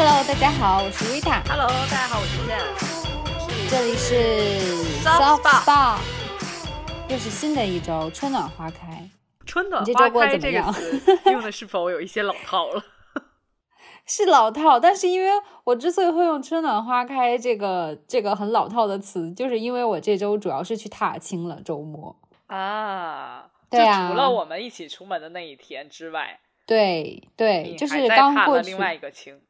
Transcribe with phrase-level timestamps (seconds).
[0.00, 1.42] Hello，大家好，我是 Rita。
[1.48, 2.56] Hello，大家好，我是健。
[3.68, 5.98] 这里是 Soft Spa Spa，
[7.08, 9.10] 又是新的一周，春暖花开。
[9.44, 12.80] 春暖花开这个词用的是否有一些老套了？
[14.06, 15.32] 是老套，但是因为
[15.64, 22.16] 我之所以会用“春暖花开”这个这个很老套的词，就是因为我这周主要是去踏青了，周末。
[22.46, 28.78] 啊，对啊就除了我们一起出门的那一天之外，对对，就是刚过了另。
[28.78, 29.40] 外一个青。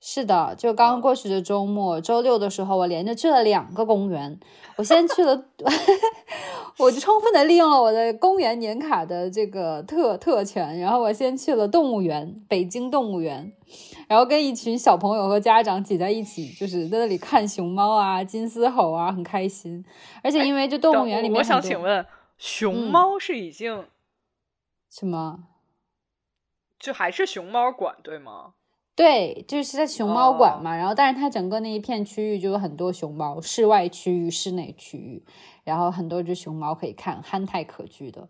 [0.00, 4.38] 是的，就刚刚嗯过去的周末，周六的时候，我连着去了两个公园。
[4.76, 5.44] 我先去了，
[6.78, 13.52] 我就充分的利用了我的公园年卡的这个特特权，然后我先去了动物园，北京动物园，
[14.06, 19.84] 然后跟一群小朋友和家长挤在一起，就是在那里看熊猫啊、金丝猴啊，很开心。
[20.22, 22.06] 而且因为这动物园里面我想请问，
[22.38, 23.84] 熊嗯猫是已经、
[24.88, 25.40] 什么？
[26.78, 28.54] 就还是熊猫馆对吗？
[28.98, 35.22] 对，就是在熊猫馆哦嘛，然后但是它整个那一片区域就有很多熊猫，室外区域、室内区域，
[35.62, 38.26] 然后很多只熊猫可以看，憨态可掬的。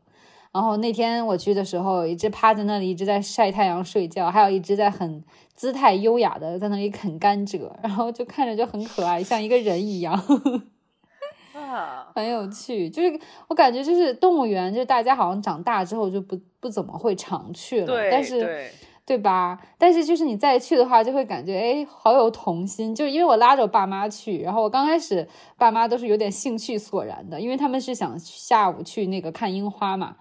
[0.53, 5.25] 然后那天我去的时候，一只趴在那里一直在晒太阳睡觉，还有一只在很
[5.55, 10.23] 姿态优雅的在那里啃甘蔗，然后就看着就很可爱，像一个人一样。
[11.57, 18.71] 啊，很有趣，就是我感觉就是动物园，就是大家好像长大之后就不不怎么会常去了，但是
[19.09, 19.59] 对对吧？
[19.79, 22.95] 但是就是你再去的话，就会感觉哎，好有童心。
[22.95, 30.17] 就是因为我拉着我爸妈去，然后我刚开始爸妈都是有点兴趣索然的，因为他们是想下午去那个看樱花嘛。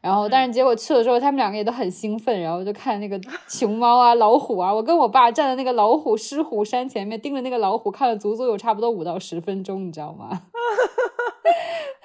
[0.00, 4.74] 然后，但是结果去了之后，他们两个也都很兴奋，然后就看那个熊猫啊、老虎啊。
[4.74, 10.42] 我跟我爸站在那个老虎狮虎山前面，盯着那个老虎看了足足有差不多五到十分钟，你知道吗？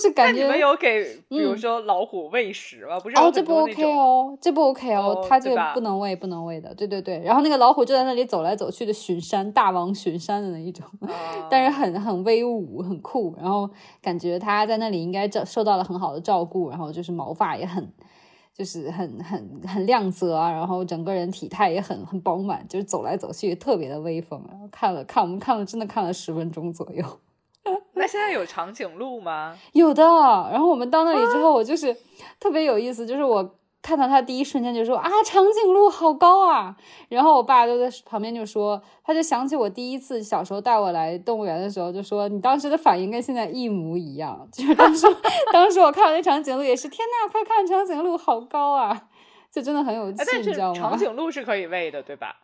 [0.00, 2.98] 就是感觉你们有给，比如嗯说老虎喂食吗？
[3.00, 7.20] 不是有哦，这不 OK 哦，这不 OK 哦，哦它这个不能喂，不能喂的，对对对。
[7.20, 10.86] 然后那个老虎就在那里走来走去的巡山，大王巡山的那一种，
[11.50, 13.36] 但是啊很很威武，很酷。
[13.38, 13.68] 然后
[14.00, 17.92] 感觉它在那里应该照受到了很好的照顾，然后就是毛发也很，
[18.54, 24.42] 就是很很很亮泽啊，然后整个人体态也很很饱满，就是走来走去特别的威风。
[24.48, 27.04] 然后看了看，我们看了真的看了十分钟左右。
[27.94, 29.56] 那现在有长颈鹿吗？
[29.72, 30.02] 有的，
[30.50, 31.96] 然后我们到那里之后，我就是
[32.38, 36.74] 特别有意思，就是我看到它第一瞬间就说啊，长颈鹿好高啊，
[37.08, 45.06] 然后我爸就在旁边就说，他就想起我第一次小时候带我来动物园的时候，就说你当时的反应跟现在一模一样，就是当时
[45.52, 49.08] 当时我看到那长颈鹿也是，天呐，快看长颈鹿好高啊，
[49.52, 50.98] 就真的很有哎，气，你知道吗 长？
[50.98, 52.36] 颈鹿是可以喂的，对吧？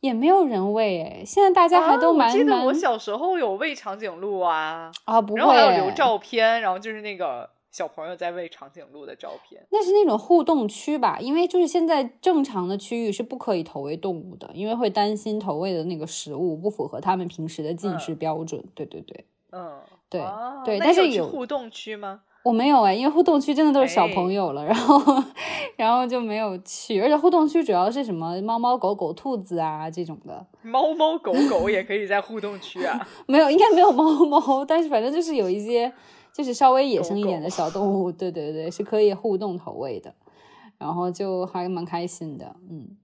[0.00, 9.64] 也没有人喂哎，现在大家还都蛮、啊、我记得我小时候有喂长颈鹿啊，啊不会然后还有哎留照片，然后就是那个小朋友在喂长颈鹿的照片。
[9.70, 18.64] 那是那种互动区吧，因为就是现在正常的区域是不可以投喂动物的，因为会担心投喂的那个食物不符合他们平时的进食嗯标准。
[18.74, 19.78] 对对对，嗯，
[20.08, 22.22] 对啊对但是有互动区吗？
[22.42, 25.22] 我没有哎，因为互动区真的都是小朋哎友了，然后
[25.76, 33.06] 然后就没有去，而且互动区主要是什么猫猫狗狗、兔子啊这种的，猫猫狗狗也可以在互动区啊。
[33.28, 35.92] 没有，应该没有猫猫，但是反正就是有一些
[36.32, 40.14] 就是稍微野生一点的小动物，对对对，是可以互动投喂的，
[40.78, 42.96] 然后就还蛮开心的，嗯。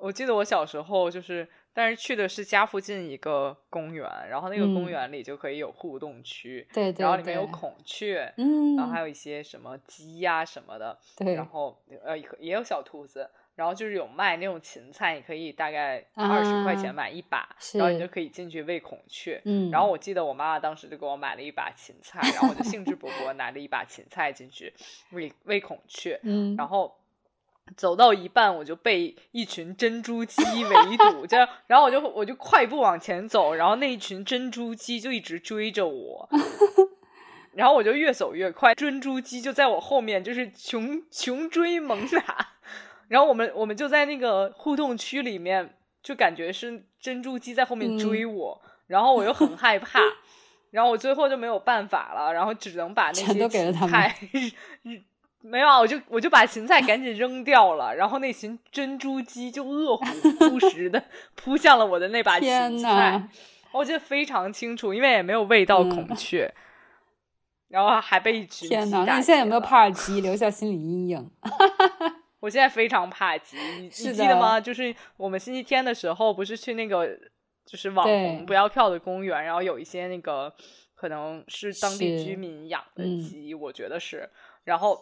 [0.00, 4.90] 我记得我小时候就是，但是去的是家附近一个公园，然后那个公嗯。
[4.90, 19.40] 园里就可以有互动区，对对然后里面有孔雀，嗯，然后还有一些什么鸡呀、什么的，对然后呃也有小兔子，然后就是有卖那种芹菜，你可以大概二十块钱啊买一把，然后你就可以进去喂孔雀。
[19.44, 24.72] 嗯，然后我记得我妈妈当时就给我买了一把芹菜，然后我就兴致勃勃拿着一把芹菜进去
[25.12, 26.94] 喂喂孔雀，嗯，然后
[27.76, 36.28] 走到一半我就被一群珍珠鸡围堵，这样，然后我就我就快步往前走，然后那一群珍珠鸡就一直追着我。
[37.54, 42.48] 然后我就越走越快，珍珠鸡就在我后面，就是穷穷追猛打。
[43.08, 50.00] 然后我们我们就在那个互动区里面，就感觉是珍珠鸡在后面追我，然后我又很害怕，
[50.72, 54.10] 然后我最后就没有办法了，然后只能把那全些都给了他们
[55.42, 60.04] 没有啊，我就我就把芹菜赶紧扔掉了，然后那群珍珠鸡就饿虎
[60.38, 61.02] 扑食的
[61.34, 63.28] 扑向了我的那把芹菜，，
[63.72, 66.52] 我记得非常清楚，因为也没有喂到孔嗯雀，
[67.68, 69.04] 然后还被一群天哪！
[69.04, 69.60] 那你现在有没有？
[69.60, 71.30] 怕鸡，留下心理阴影？
[72.40, 74.60] 我现在非常怕鸡，你记得吗？
[74.60, 77.08] 就是我们星期天的时候，不是去那个
[77.64, 80.52] 就是网红不要票的公园，然后有一些那个
[80.94, 84.28] 可能是当地居民养的嗯鸡，我觉得是，
[84.64, 84.98] 然后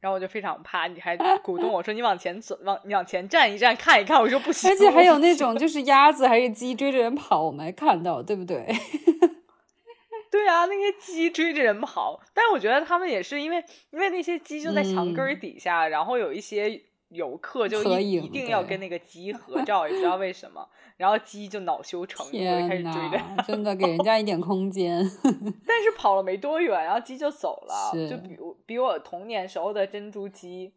[0.00, 4.70] 然后我就非常怕，你还鼓动我说你往前走，往你往前站一站看一看，我说不行。
[4.70, 8.66] 而且还有那种就是鸭子还是鸡追着人跑，我们还看到，对不对？
[10.30, 16.80] 对啊，那些鸡追着人跑，但是我觉得他们也是因为，因为那些鸡就在墙根底下，然后有一些
[17.10, 20.66] 游客就一一定要跟那个鸡合照，也不知道为什么，
[20.96, 24.98] 然后鸡就恼羞成怒，开始追着，真的给人家一点空间。
[25.66, 28.36] 但是跑了没多远，然后鸡就走了，就比
[28.66, 30.72] 比我童年时候的珍珠鸡，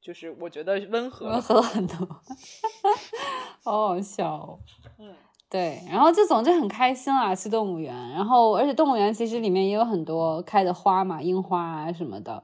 [0.00, 1.96] 就是我觉得温和温和很多，
[3.64, 4.58] 好好笑，
[4.98, 5.14] 嗯。
[5.48, 7.92] 对，然后就总之很开心啊，去动物园。
[8.10, 12.40] 然后，而且动物园其实里面也有很多开的花嘛，樱花啊什么的。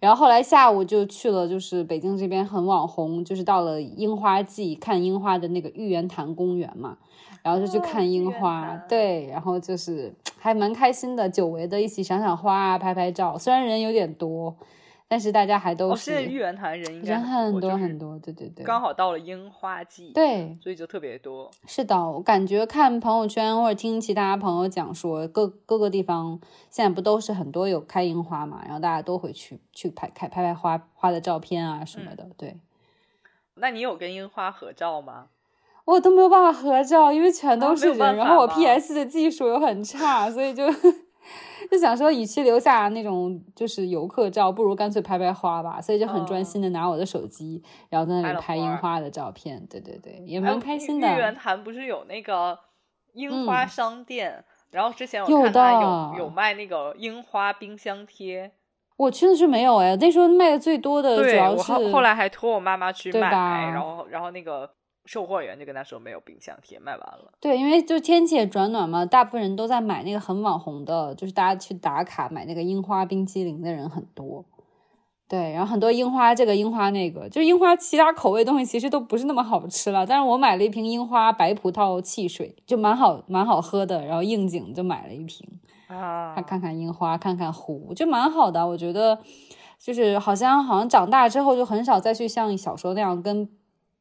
[0.00, 6.96] 然后后来下午就去了，就是北京这边很网红，就是到了樱花季看樱花的那个玉渊潭公园嘛。
[7.42, 13.38] 然后就去看樱花，对，然后就是还蛮开心的，久违的一起赏赏花啊，拍拍照。
[13.38, 14.54] 虽然人有点多。
[15.10, 21.50] 但是大家还都是玉渊潭人应该人很多很多，对对对，刚好到了樱花季，对，所以就特别多。
[21.66, 26.38] 是的，我感觉看朋友圈或者听其他朋友讲说，各各个地方
[26.68, 32.28] 现在不都是很多有开樱花嘛，然后大家都会去去拍开拍拍花花的照片啊什么的。
[32.36, 32.58] 对，
[33.54, 35.28] 那你有跟樱花合照吗？
[35.86, 40.64] 我都没有办法合照，因为全都是人，然后我 PS 的技术又很差，所以就。
[41.70, 45.80] 就想说，与其留下那种就是游客照，不如干脆拍拍花吧。
[45.80, 49.66] 所以就很专心的拿我的手机，然后在那里拍樱花的照片。
[49.70, 51.06] 对对对，也蛮开心的。
[51.06, 52.58] 玉渊潭不是有那个
[53.12, 54.44] 樱花商店？
[54.70, 58.50] 然后之前我看他有有卖那个樱花冰箱贴。
[58.96, 63.30] 我去的是没有哎，那时候卖的最多的主要是后来还托我妈妈去买，
[63.70, 64.68] 然后然后那个。
[65.08, 67.32] 售货员就跟他说没有冰箱贴，卖完了。
[67.40, 74.44] 对，因为就天气也转暖嘛，大部分人都在买那个很网红的，就是大家去打卡买那个樱花冰激凌的人很多。
[75.26, 80.04] 对，然后很多樱花这个樱花那个，就樱花其他口味东西其实都不是那么好吃了。
[80.04, 85.48] 但是我买了一瓶樱花白葡萄汽水，就蛮好蛮好喝的，然后应景就买了一瓶
[85.86, 88.66] 啊，看看樱花，看看湖，就蛮好的。
[88.68, 89.18] 我觉得
[89.78, 93.48] 就是好像好像长大之后就很少再去像小时候那样跟。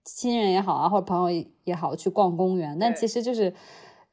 [0.08, 2.78] 亲人也好啊，或者朋友也好，去逛公园。
[2.80, 3.54] 但其实就是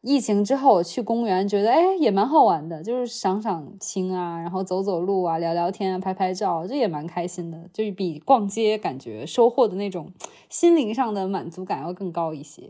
[0.00, 7.70] 疫情之后去公园，觉得哎也蛮好玩的，就是赏赏青啊，然后走走路啊，聊聊天啊，拍拍照，这也蛮开心的。
[7.72, 10.12] 就是比逛街感觉收获的那种
[10.50, 12.68] 心灵上的满足感要更高一些。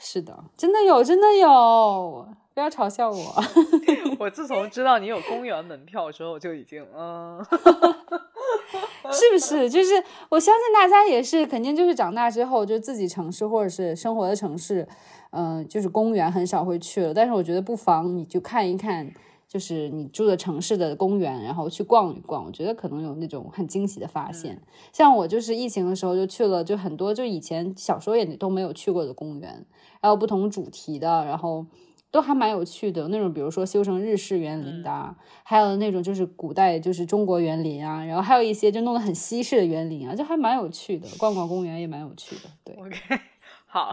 [0.00, 2.26] 是的，真的有，真的有。
[2.52, 3.16] 不要嘲笑我！
[4.24, 7.44] 我自从知道你有公园门票之后，就已经嗯
[9.12, 9.68] 是不是？
[9.68, 14.88] 就是我相信大家也是，肯定就是长大之后，就自己城市或者是生活的城市，
[15.32, 17.12] 嗯，就是公园很少会去了。
[17.12, 19.12] 但是我觉得不妨你就看一看，
[19.46, 24.58] 就是你住的城市的公园，然后去逛一逛，我觉得可能有那种很惊喜的发现。
[24.90, 29.66] 像我就是疫情的时候就去了，就很多就以前小时候也都没有去过的公园，
[30.00, 31.66] 还有不同主题的，然后。
[32.14, 41.08] 都还蛮有趣的那种，比如说修成日式园林的，还有那种就是古代就是中国园林啊，然后还有一些就弄得很西式的园林啊，就还蛮有趣的。
[41.18, 42.42] 逛逛公园也蛮有趣的。
[42.62, 43.20] 对，OK，
[43.66, 43.92] 好，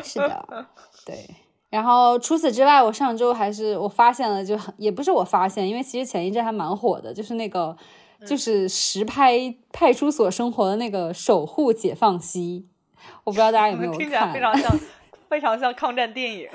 [0.00, 0.66] 是的，
[1.04, 1.28] 对。
[1.70, 7.76] 然后除此之外，我上周还是我发现了，就很也不是我发现，因为其实前一阵还蛮火的，就是那个
[8.24, 12.68] 就是实拍派出所生活的那个守护解放西，
[13.24, 14.78] 我不知道大家有没有看， 听起来非常像。
[15.30, 16.48] 非常像抗战电影，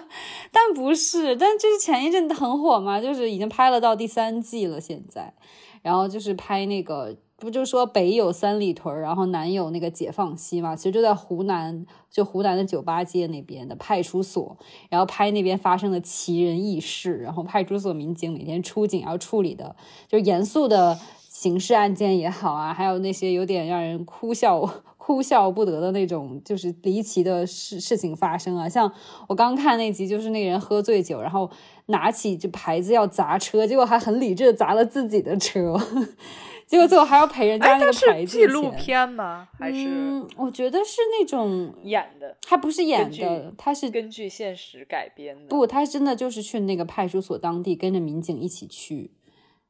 [0.52, 5.32] 但不是，但就是前一阵很火嘛，就是已经拍了到第三季了，现在，
[5.80, 14.58] 然后就是拍那个，不就说北有三里屯，然后南有那个解放西嘛，其实就在湖南，就湖南的酒吧街那边的派出所，
[14.90, 19.74] 然后拍那边发生的奇人异事，然后派出所民警每天出警要处理的，
[20.06, 20.98] 就是严肃的
[21.30, 24.68] 刑事案件也好啊，还有那些有点让人哭笑。
[25.08, 28.68] 哭笑不得的那种，就是离奇的事事情发生啊！
[28.68, 28.92] 像
[29.26, 31.50] 我刚看那集，就是那个人喝醉酒，然后
[31.86, 35.74] 拿起这牌子要砸车，结果还很理智的砸了自己的车，
[36.68, 38.26] 结果最后还要赔人家那个牌子钱。
[38.26, 39.48] 纪录片吗？
[39.58, 40.22] 还是？
[40.36, 45.48] 我觉得是那种演的，他不是演的，他是根据现实改编的。
[45.48, 49.10] 不，他真的就是去那个派出所当地，跟着民警一起去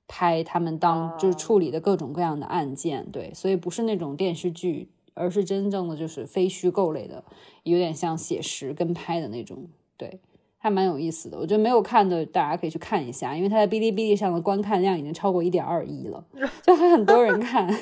[0.08, 3.08] 拍他们当就是处理的各种各样的案件。
[3.12, 4.90] 对，所以不是那种电视剧。
[5.18, 7.22] 而是真正的就是非虚构类的，
[7.64, 10.20] 有点像写实跟拍的那种，对，
[10.58, 11.36] 还蛮有意思的。
[11.38, 16.24] 我觉得没有看的大家可以去看一下，因为它在哔哩哔哩上的观看量已经超过一点二亿了，
[16.62, 17.66] 就还很多人看。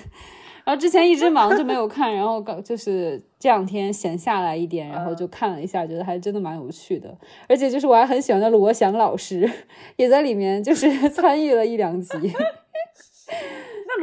[0.65, 7.17] 然后之前一直忙就没有看，然后搞就是这两天闲下来一点，然后就看了一下，觉得还真的蛮有趣的。
[7.49, 9.49] 而且就是我还很喜欢的罗翔老师
[9.95, 12.11] 也在里面，就是 参与了一两集。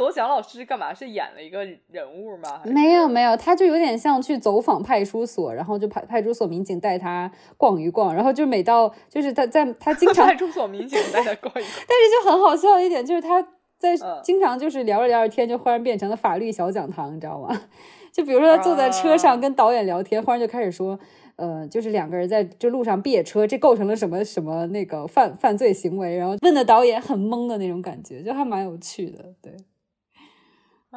[0.04, 0.94] 那罗翔老师是干嘛？
[0.94, 2.62] 是演了一个人物吗？
[2.66, 13.42] 没有没有，他就有点像去走访派出所，然后就派派出所民警带他逛一逛，然后就每到就是他在他经常 派出所民警带他逛一逛， 但是就很好笑的一点就是他
[13.80, 17.58] 在经常就是聊着聊着天，就忽然变成了法律小讲堂，你知道吗？
[18.12, 21.00] 就比如说他坐在车上跟导演聊天，忽然就开始说。
[21.36, 26.16] 呃，就是两个人在这路上别车，这构成了什么什么那个犯犯罪行为？
[26.16, 29.34] 然后问的导演很懵的那种感觉，就还蛮有趣的。
[29.42, 29.52] 对，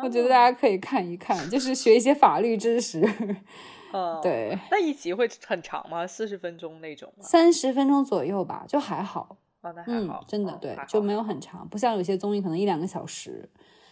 [0.02, 3.00] 我觉得大家可以看一看，就是学一些法律知识。
[3.92, 4.58] 嗯，对。
[4.70, 6.06] 那一集会很长吗？
[6.06, 7.12] 四十分钟那种？
[7.20, 9.38] 三十分钟左右吧，就还好。
[9.62, 13.48] 哦，那还好，真的对，就没有很长，不像有些综艺可能一两个小时，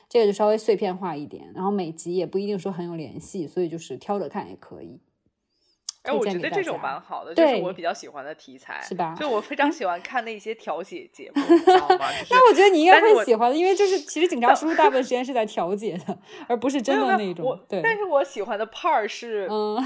[0.08, 5.00] 这个就稍微碎片化一点，然后每集也不一定说很有联系，所以就是挑着看也可以。
[6.04, 9.16] 哎，我觉得这种蛮好的，就是我比较喜欢的题材，是吧？
[9.18, 12.06] 就我非常喜欢看那些调解节目，你 知道吗？
[12.30, 17.58] 那我觉得你应该会喜欢的，因为就是其实警察叔叔大部分时间是在调解的， 而不是真的那种。
[17.68, 19.82] 对，但是我喜欢的 part 是嗯。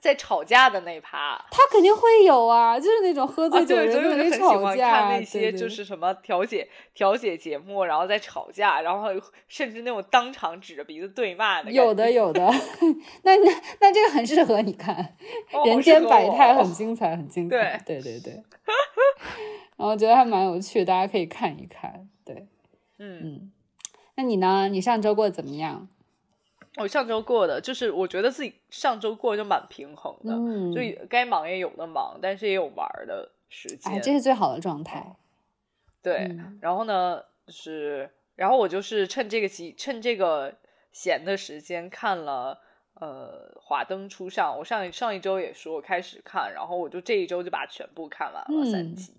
[0.00, 9.08] 在吵架的那趴，他肯定会有啊，就是那种喝醉酒人在那吵架，看那些就是什么调解调解节目，然后再吵架，然后
[9.48, 11.70] 甚至那种当场指着鼻子对骂的。
[11.70, 12.40] 有的有的，
[13.22, 15.16] 那那那这个很适合你看，
[15.64, 17.82] 人间百态很精彩，很精彩。
[17.86, 18.42] 对对对对，
[19.76, 22.08] 然后觉得还蛮有趣，大家可以看一看。
[22.24, 22.46] 对，
[22.98, 23.52] 嗯嗯，
[24.16, 24.68] 那你呢？
[24.68, 25.88] 你上周过得怎么样？
[26.78, 30.32] 我上周过的，就是我觉得自己上周过就蛮平衡的，
[30.72, 35.16] 就该忙也有的忙，但是也有玩的时间，哎，这是最好的状态。
[36.02, 36.30] 对，
[36.60, 40.54] 然后呢，是，然后我就是趁这个机，趁这个
[40.92, 42.60] 闲的时间看了，
[42.94, 49.12] 呃，《华灯初上》，我上上一周也说我开始看，然后我就这一周就把全部看完了三集。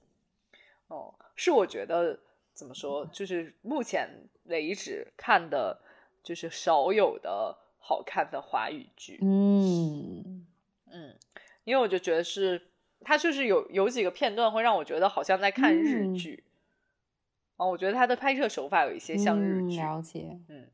[0.88, 2.20] 哦，是我觉得
[2.54, 4.10] 怎么说，就是目前
[4.46, 5.82] 为止看的。
[6.24, 10.46] 就是少有的好看的华语剧，嗯。
[10.92, 11.16] 嗯，
[11.66, 12.60] 因为我就觉得是
[13.02, 16.44] 它就是有有几个片段会让我觉得好像在看日剧，
[17.58, 20.68] 哦，我觉得它的拍摄手法有一些像日剧，了解，嗯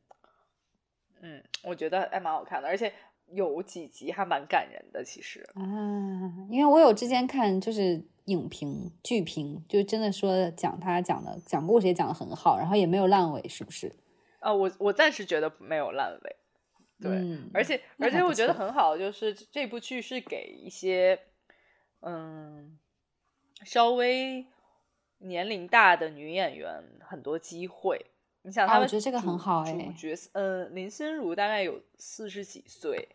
[1.20, 2.94] 嗯，我觉得还蛮好看的，而且
[3.28, 5.46] 有几集还蛮感人的，其实。
[5.56, 5.62] 啊，
[6.50, 13.94] 因为我有之前看就是影评剧评，就真的说讲他讲的讲故事也讲的很好，然后也没有烂尾，是不是？
[14.46, 16.36] 啊，我我暂时觉得没有烂尾，
[17.02, 17.12] 对，
[17.52, 21.20] 而且而且我觉得很好，就是这部剧是给一些
[22.02, 22.78] 嗯
[23.64, 24.46] 稍微
[25.18, 28.06] 年龄大的女演员很多机会。
[28.44, 33.10] 你想，他们我觉得这个很好哎，主角嗯林心如大概有四十几岁，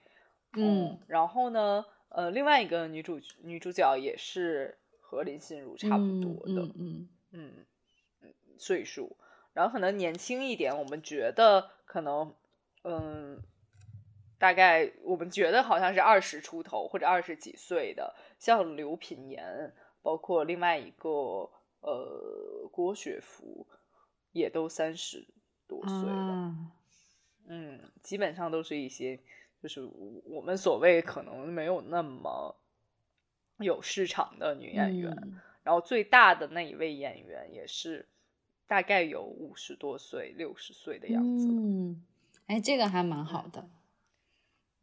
[0.54, 7.66] 嗯，然后呢，呃，另外一个女主女主角也是和林心如差不多的，嗯嗯
[8.22, 9.16] 嗯岁数。
[9.60, 12.34] 然后可能年轻一点，我们觉得可能，
[12.82, 13.42] 嗯，
[14.38, 21.50] 大概我们觉得好像是二十出头或者二十几岁的，像刘品言，包括另外一个
[21.80, 23.66] 呃郭雪芙，
[24.32, 25.28] 也都三十
[25.68, 26.54] 多岁了。
[27.46, 29.20] 嗯，基本上都是一些
[29.62, 29.86] 就是
[30.24, 32.56] 我们所谓可能没有那么
[33.58, 35.14] 有市场的女演员。
[35.62, 38.08] 然后最大的那一位演员也是。
[38.70, 41.48] 大概有五十多岁、六十岁的样子。
[41.50, 42.00] 嗯，
[42.46, 43.68] 哎，这个还蛮好的。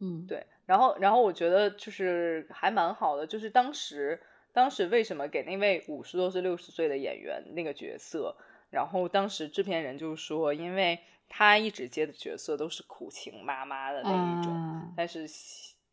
[0.01, 0.45] 嗯，对。
[0.65, 8.35] 然后，然后我觉得就是还蛮好的，就是当时，当时为什么给那位五十多岁、六十岁的演员那个角色？
[8.69, 15.25] 然后当时制片人就说，因为他一直接的角色都是苦情妈妈的那一种，但是，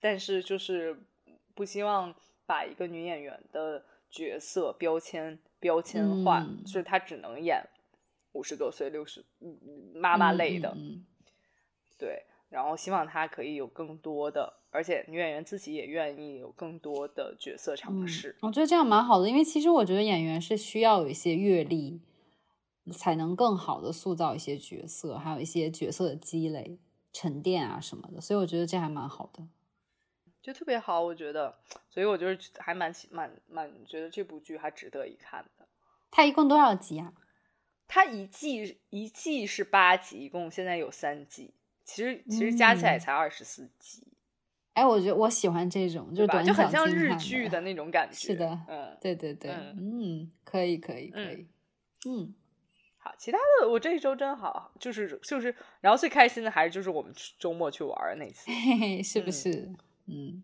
[0.00, 0.98] 但是就是
[1.54, 2.12] 不希望
[2.44, 7.64] 把一个女演员的角色标签标签化，就是她只能演。
[8.34, 9.24] 五十多岁、六十，
[9.94, 10.76] 妈妈类的，
[11.98, 18.36] 对，然后希望她可以有更多的，而且女演员自己也愿意有更多的角色尝试。
[18.42, 22.00] 我觉得这样蛮好的，因为其实我觉得演员是需要有一些阅历，
[22.92, 26.78] 才能更好的塑造一些角色，还有一些角色的积累、
[27.12, 28.20] 沉淀啊什么的。
[28.20, 29.46] 所以我觉得这还蛮好的，
[30.42, 31.00] 就特别好。
[31.00, 31.56] 我觉得，
[31.88, 35.66] 所以我就是还蛮蛮蛮觉得这部剧还值得一看的。
[36.10, 37.12] 它一共多少集啊？
[37.86, 44.08] 它一季一季是八集，一共现在有三季，其实其实加起来才二十四集。
[44.72, 48.16] 哎，我觉得我喜欢这种，就就很像日剧的那种感觉。
[48.16, 51.46] 是的，嗯，对对对，嗯，可以可以可以，
[52.08, 52.34] 嗯，
[52.98, 58.50] 好，其他的我这一周真好，就是就是，然后最开心的还是就是我们周末去玩那次，
[59.04, 59.70] 是不是？
[60.06, 60.42] 嗯，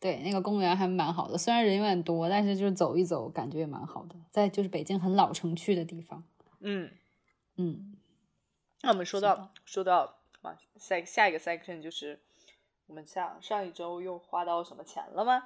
[0.00, 6.24] 对，那个公园还蛮好的，虽然人有点多，但是就是走一走，感觉也蛮好的，在就是北京很老城区的地方。
[6.60, 6.90] 嗯
[7.56, 7.96] 嗯，
[8.82, 12.18] 那我们说到说到啊，下下一个 section 就是
[12.86, 15.42] 我们上上一周又花到什么钱了吗？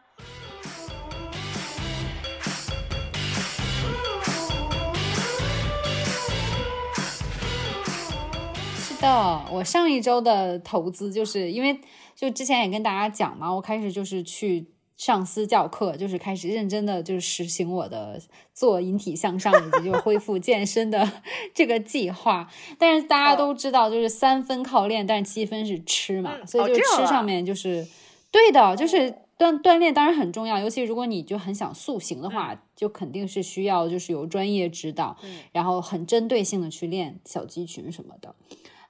[8.77, 11.81] 是的，我上一周的投资就是因为
[12.15, 14.75] 就之前也跟大家讲嘛，我开始就是去。
[15.01, 18.21] 上私教课就是开始认真的就是实行我的
[18.53, 21.11] 做引体向上以及就恢复健身的
[21.55, 22.47] 这个计划，
[22.79, 27.89] 但是大家都知道就是三分靠练，但是七分是吃嘛，所以就是吃上面就是
[28.31, 35.17] 对的，就是锻锻炼当然很重要，尤其如果你就很想塑形的话，就肯定是需要就是有专业指导，
[35.53, 38.35] 然后很针对性的去练小肌群什么的。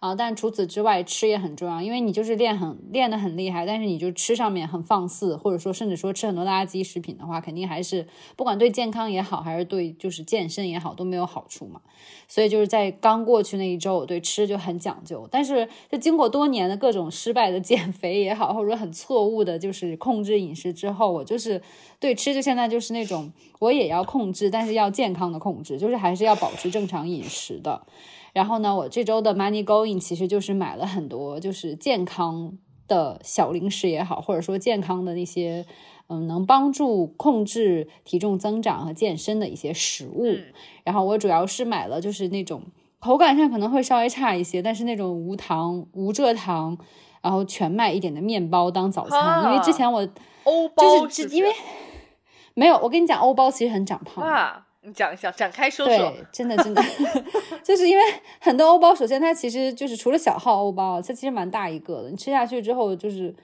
[0.01, 11.83] 啊，但除此之外，吃也很重要，因为你就是练很练得很厉害，但是你就吃上面很放肆，或者说甚至说吃很多垃圾食品的话，肯定还是不管对健康也好，还是对就是健身也好，都没有好处嘛。
[12.27, 21.61] 所以就是在刚过去那一周，我对吃就很讲究，但是就经过多年的各种失败的减肥也好，或者说很错误的就是控制饮食之后，我就是
[21.99, 27.83] 对吃就现在就是那种我也要控制，但是要健康的控制，就是还是要保持正常饮食的。
[28.33, 32.57] 然后呢，我这周的 money going 其实就是买了很多就是健康
[32.87, 35.65] 的小零食也好，或者说健康的那些
[36.09, 40.25] 嗯能帮助控制体重增长和健身的一些食物。
[40.85, 42.63] 然后我主要是买了就是那种
[42.99, 46.77] 口感上可能会稍微差一些，但是那种无糖无蔗糖，
[47.23, 49.45] 然后全麦一点的面包当早餐。
[49.45, 50.07] 因为之前我
[50.45, 51.51] 欧包就是因为
[52.55, 54.25] 没有，我跟你讲，欧包其实很长胖。
[54.83, 55.97] 你讲一下，展开说说。
[55.97, 56.83] 对，真的真的，
[57.63, 58.03] 就是因为
[58.41, 62.11] 很多欧包，首先它其实就是除了小号欧包，它其实蛮大一个的。
[62.11, 63.35] 你吃下去之后，就是。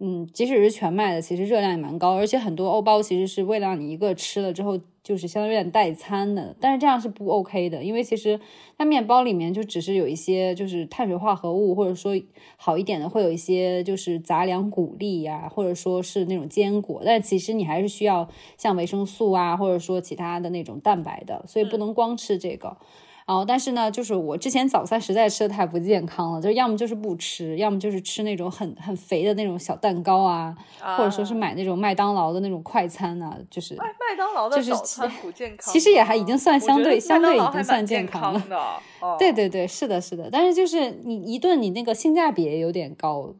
[0.00, 8.40] 嗯，即使是全麦的，其实热量也蛮高，而且很多欧包其实是为了让你一个吃了之后，就是相当于有点代餐的，但是这样是不 OK 的，因为其实
[8.76, 12.20] 它面包里面就只是有一些就是碳水化合物，或者说
[12.56, 18.28] 好一点的会有一些就是杂粮谷粒呀，或者说是那种坚果，但其实你还是需要
[18.58, 22.76] 像维生素啊，或者说其他的那种蛋白的，所以不能光吃这个。
[23.24, 38.82] 然后，但是呢，就是我之前早餐实在吃的太不健康了，就要么就是不吃，要么就是吃那种很很肥的那种小蛋糕啊，或者说是买那种麦当劳的那种快餐啊，就是麦麦当劳的早餐不健 康，其实也还已经算相对相对已经算健康了。
[39.18, 43.34] 对对对，是的，是的，但是就是你一顿你那个性价比也有点高，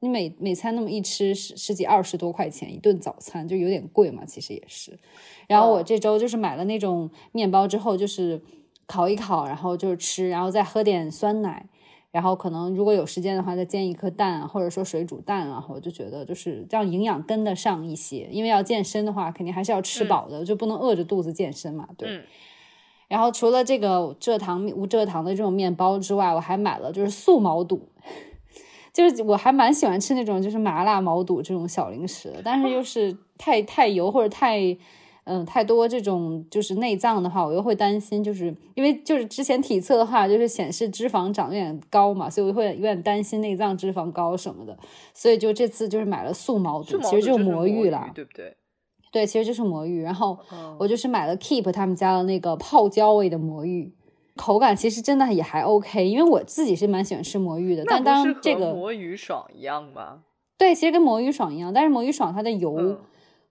[0.00, 4.98] 你每每餐那么一吃十十几二十多块钱一顿早餐就有点贵嘛，其实也是。
[5.46, 8.42] 然后我这周就是买了那种面包之后就是。
[8.86, 11.66] 烤一烤，然后就是吃，然后再喝点酸奶，
[12.12, 18.28] 然后可能如果有时间的话，再煎一颗蛋，或者说水煮蛋啊，我就觉得就是这样营养跟得上一些。
[18.30, 21.88] 因为要健身的话，肯定还是要吃饱的，就不能饿着肚子健身嘛。
[21.98, 22.22] 对。
[23.08, 27.88] 然后除了这个蔗糖无蔗糖的这种面包之外，我还买了就是素毛肚，
[28.94, 34.76] 就是我还蛮喜欢吃那种就是麻辣毛肚这种小零食的，但是又是太太油或者太。
[35.28, 44.78] 嗯，太多这种就是内脏的话，我又会担心，就是因为就是之前体测的话，就是显示脂肪长得有点高嘛，所以我会有点担心内脏脂肪高什么的，
[45.12, 48.56] 所以就这次就是买了素毛肚，其实就是魔芋啦，对不对？
[49.10, 50.00] 对，其实就是魔芋。
[50.00, 50.38] 然后
[50.78, 53.92] 我就是买了 Keep 他们家的那个泡椒味的魔芋，
[54.36, 60.20] 口感其实真的也还 OK，因为我自己是蛮喜欢吃魔芋的，但当这个魔芋爽一样吗？
[60.56, 62.96] 对，其实跟魔芋爽一样，但是魔芋爽它的油。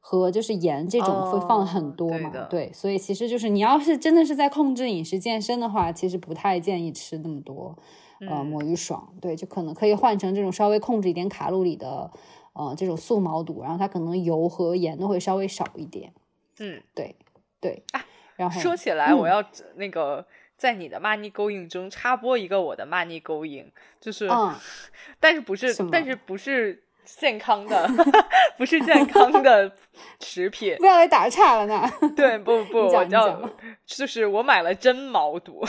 [0.08, 2.30] 和就是盐这种会放很多嘛？
[2.48, 7.76] 对，所以其实就是你要是真的是在控制饮食健身的话，其实不太建议吃那么多
[8.20, 9.12] 呃魔芋爽。
[9.20, 12.12] 对，就可能可以换成这种稍微控制一点卡路里的
[12.54, 16.14] 呃这种素毛肚，然后它可能油和盐都会稍微少一点。
[16.60, 17.16] 嗯，对
[17.60, 17.82] 对。
[17.92, 19.44] 啊，然后说起来，我要
[19.78, 20.24] 那个
[20.56, 23.66] 在你的 money going 中插播一个我的 money going，
[24.00, 24.30] 就是，
[25.20, 26.84] 但是不是，但是不是。
[27.06, 27.90] 健康的
[28.58, 29.72] 不是健康的
[30.20, 31.90] 食品， 不要来打岔了呢。
[32.16, 33.42] 对，不不，我叫
[33.86, 35.64] 就是我买了真毛肚，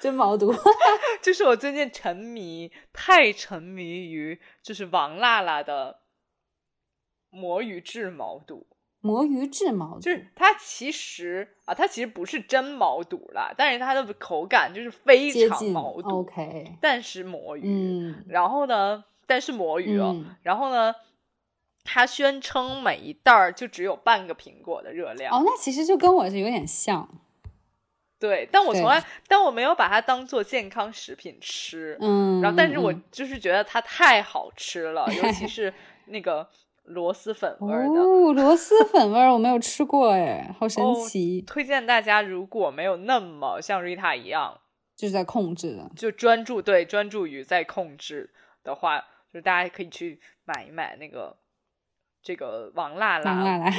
[0.00, 0.54] 真毛肚，
[1.22, 6.00] 就是我最近沉迷，太沉迷于就是王辣辣的
[7.30, 8.66] 魔芋制毛肚。
[9.02, 17.62] 魔芋制毛肚，就是它其实啊，它其实不是真毛肚啦，但是它的口感就是非常毛肚，OK，但是魔芋。
[17.64, 19.02] 嗯，然后呢？
[19.30, 20.92] 但是魔芋哦，然后呢，
[21.84, 25.32] 他宣称每一袋儿就只有半个苹果的热量。
[25.32, 27.08] 哦，那其实就跟我是有点像，
[28.18, 35.72] 对，但我从来，但我没有把它当做健康食品吃，嗯，然后但是我就是觉得它太好吃了，尤其 是
[36.06, 36.48] 那个
[36.82, 44.60] 螺蛳粉味儿的，哦，螺蛳粉味儿我没有吃过，哎，好神奇，推荐大家如果没有那么像 Rita 一样。
[44.96, 51.36] 就是在控制的，就专注对专注于在控制的话，就是大家可以去买一买那个
[52.22, 53.72] 这个王辣辣，王辣辣，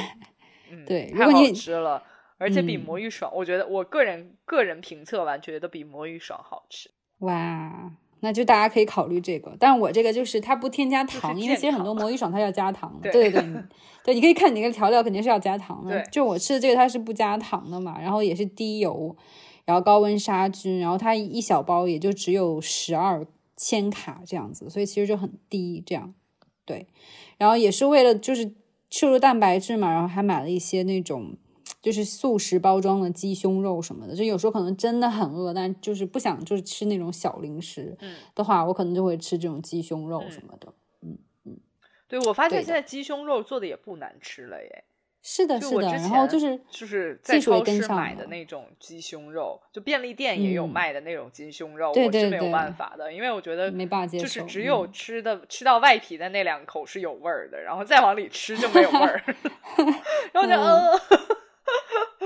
[0.70, 2.02] 嗯， 对如太好果你吃了，
[2.38, 6.90] 而且比嗯魔芋爽，我觉得我个人个人评测完觉得比魔芋爽好吃。
[7.18, 9.54] 哇，那就大家可以考虑这个。
[9.60, 13.12] 但是我这个就是它不添加糖，因为其实很多魔芋爽它要加糖 的。
[13.12, 13.62] 对对对对，你
[14.04, 16.02] 对，你可以看你那个调料肯定是要加糖的。
[16.06, 19.14] 就我吃的这个它是不加糖的嘛，然后也是低油，
[19.64, 23.24] 然后高温杀菌，然后它一小包也就只有十二
[23.56, 26.14] 千卡这样子，所以其实就很低这样。
[26.64, 26.86] 对，
[27.38, 28.54] 然后也是为了就是
[28.90, 31.36] 摄入蛋白质嘛，然后还买了一些那种。
[31.80, 40.72] 就是速食包装的鸡胸肉什么的，就有时候可能真的很饿，但就是不想就是吃那种小零食嗯的话，我可能就会吃这种鸡胸肉什么的。
[41.00, 41.58] 嗯嗯
[42.06, 44.84] 对，我发现现在鸡胸肉做的也不难吃了耶，
[45.22, 45.88] 是的，就是我的。
[45.88, 59.22] 之然后前就是就是在超市买的那种鸡胸肉，就便利店也有嗯卖的那种鸡胸肉，对我是没有办法的，因为我觉得没办法接就是只有嗯吃的、吃到外皮的那两口是有味儿的，然后再往里吃就没有味儿，
[60.32, 61.00] 然后就嗯呃，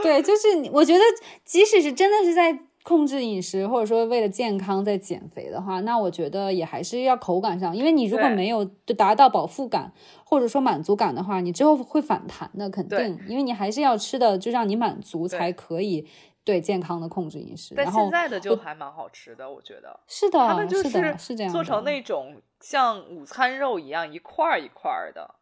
[0.02, 1.00] 对，就是你我觉得，
[1.44, 9.92] 即使是真的是在控制饮食，或者说为了健康在减肥的话，那我觉得也还是要口感上，因为你如果没有就达到饱腹感
[10.24, 16.06] 或者说满足感的话，你之后会反弹的，肯定，因为你还是要吃的就让你满足才可以
[16.44, 17.74] 对健康的控制饮食。
[17.76, 19.98] 但现在的就还蛮好吃的，我觉得。
[20.06, 25.34] 是的，他们就是的，是这样做成那种像午餐肉一样一块儿一块儿的，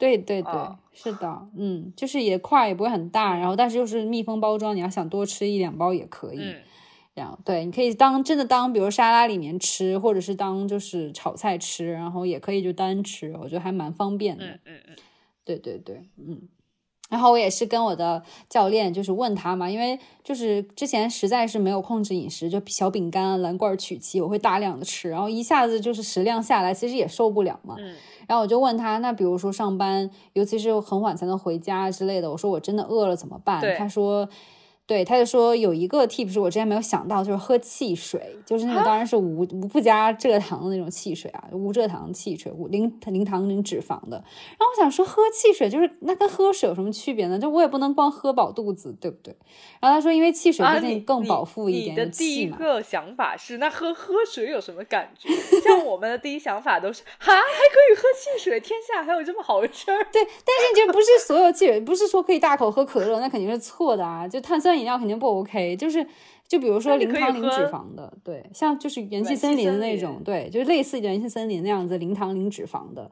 [0.00, 6.40] 对对对，啊是的，嗯，就是也块也不会很大，然后但是又是密封包装，你要想多吃一两包也可以。
[6.40, 6.56] 嗯，
[7.14, 14.44] 这样对，你可以当真的当，比如沙拉里面吃，或者是当就是炒菜吃，然后也可以就单吃，我觉得还蛮方便的。
[14.46, 14.96] 嗯嗯嗯，
[15.44, 16.48] 对对对，嗯。
[17.10, 27.74] 然后我也是跟我的教练就是问他嘛，因为就是之前实在是没有控制饮食，就小饼干啊、蓝罐曲奇我会大量的吃，然后一下子就是食量下来，其实也受不了嘛。
[27.78, 27.94] 嗯
[28.28, 33.60] 然后我就问他，那比如说上班，尤其是很晚才能回家之类的，我说我真的饿了怎么办？
[33.60, 34.28] 对他说，
[34.90, 44.16] 对，他就说有一个 tip 是我之前没有想到，就是喝汽水，就是那种当然是无无不加蔗糖的那种汽水啊，无蔗糖汽水，无零零糖零脂肪的。
[44.16, 47.38] 然后我想说，喝汽水就是那跟喝水有什么区别呢？
[47.38, 49.32] 就我也不能光喝饱肚子，对不对？
[49.80, 52.40] 然后他说，因为汽水啊，毕竟更饱腹一点，有你的第。
[52.40, 55.28] 一个想法是，那喝喝水有什么感觉？
[55.62, 60.04] 像我们的第一想法都是，哈，还可以喝汽水，天下还有这么好的事儿？
[60.10, 64.26] 对，但是就不是所有汽水，不是说可以大口喝可乐，那肯定是错的啊。
[64.26, 66.04] 就碳酸饮料肯定不 OK，就是
[66.48, 73.10] 就比如说零糖零脂肪的，对，像就是元气森林的那种，对，就是类似元气森林那样子零糖零脂肪的，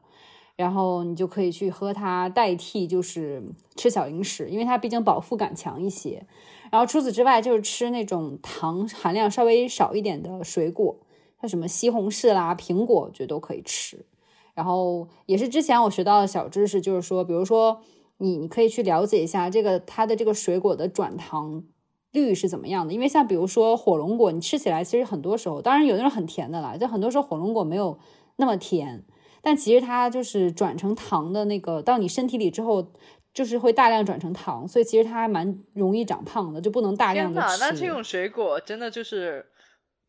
[0.55, 3.41] 然后你就可以去喝它代替就是
[3.75, 6.25] 吃小零食，因为它毕竟饱腹感强一些。
[6.71, 10.97] 然后除此之外，就是吃那种糖含量稍微少一点的水果，
[11.41, 14.05] 像什么西红柿啦、苹果，我觉得都可以吃。
[14.53, 17.81] 然后也是之前我学到的小知识，就是说，比如说
[18.19, 21.63] 你你可以去了解一下这个它的这个水果的转糖
[22.11, 27.97] 率是怎么样的，因为像比如说火龙果，你吃起来其实很多时候，当然有那种很甜的啦，就很多时候火龙果没有
[28.35, 29.03] 那么甜，
[29.41, 32.91] 但其实它就是转成糖的那个到你身体里之后。
[33.31, 37.59] 就是会大量转成糖，所以其实它还蛮容易长胖的，就不能大量天哪，的吃。
[37.59, 39.45] 那这种水果真的就是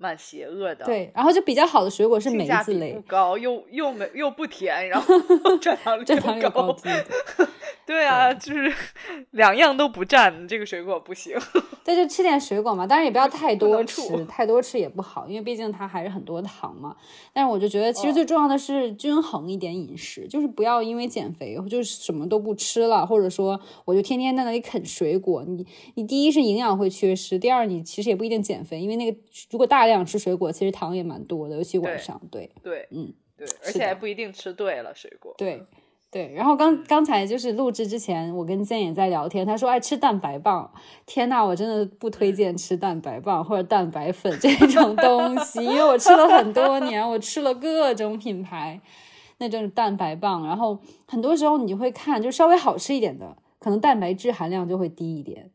[0.00, 0.84] 蛮邪恶的。。
[0.86, 5.14] 对，然后就比较好的水果是梅子类不，高，又又没又不甜，然后
[5.60, 6.76] 转糖率正常又有高高。
[7.86, 8.72] 对啊，就是
[9.32, 11.36] 两样都不占，这个水果不行。
[11.84, 16.94] 对，就吃点水果嘛，当然也不要太多能吃，太多吃也不好，因为毕竟它还是很多糖嘛。
[17.32, 25.42] 但是我就觉得，其实哦最重要的是均衡一点饮食，就是不要因为减肥就是什么都不吃了，或者说我就天天在那里啃水果。
[25.44, 29.18] 你你第一是营养会缺失，第二你其实也不一定减肥，因为那个
[29.50, 32.20] 如果大量吃水果，其实糖也蛮多的，尤其晚上。
[32.30, 35.34] 对对，嗯，对，而且还不一定吃对了水果。
[35.36, 35.64] 对。
[36.12, 40.68] 对，然后刚刚才就是录制之前，我跟建也在聊天，他说爱吃蛋白棒，
[41.06, 48.80] 天呐，我真的不推荐吃蛋白棒或者蛋白粉 这种东西，因为我吃了很多年，我吃了各种品牌
[49.38, 50.76] 那种蛋白棒，然后
[51.06, 55.52] 很多时候你就会看，就稍微好吃一点的，可能蛋白质含量就会低一点。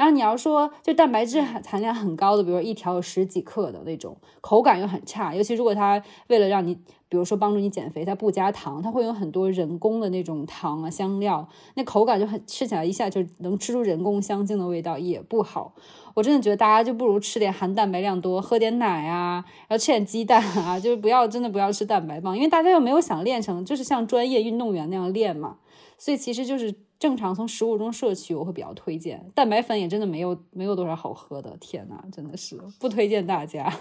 [0.00, 6.74] 然后你要说就蛋白质含含量很高的，比如说一条有十几克的那种，口感又很差，尤其如果它为了让你，
[7.10, 15.74] 比如说帮助你减肥，它不加糖，它会有很多人工的那种糖啊香料，那口感就很吃起来一下就能吃出人工香精的味道，也不好。
[16.14, 25.58] 我真的觉得大家就不如吃点含蛋白量多，喝点奶啊，然后吃点鸡蛋啊，就是不要真的不要吃蛋白棒，因为大家又没有想练成就是像专业运动员那样练嘛，
[25.98, 29.28] 所以其实就是正常从食物中摄取，我会比较推荐。
[29.34, 33.72] 蛋白粉也真的没有没有多少好喝的，天呐，真的是不推荐大家。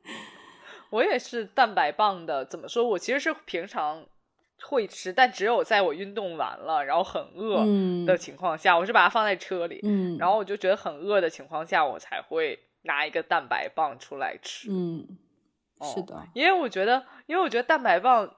[0.88, 2.82] 我也是蛋白棒的，怎么说？
[2.88, 4.06] 我其实是平常
[4.62, 15.06] 会吃，但只有在我运动完了，然后很饿的情况下，我是把它放在车里，嗯，然后我就觉得很饿的情况下，我才会拿一个蛋白棒出来吃，嗯，
[15.82, 18.36] 是的，因为我觉得，因为我觉得蛋白棒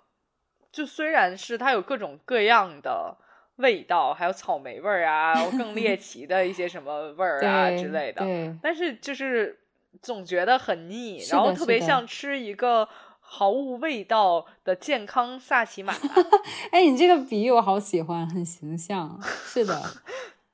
[0.72, 3.16] 就虽然是它有各种各样的
[3.60, 8.24] 味道，还有草莓味儿啊，更猎 奇的一些什么味儿啊之类的，
[8.62, 9.56] 但是就是。
[10.00, 15.92] 总觉得很腻，然后特别像吃一个毫无味道的健康萨琪玛。
[16.70, 19.20] 哎，你这个比喻我好喜欢，很形象。
[19.20, 19.82] 是的，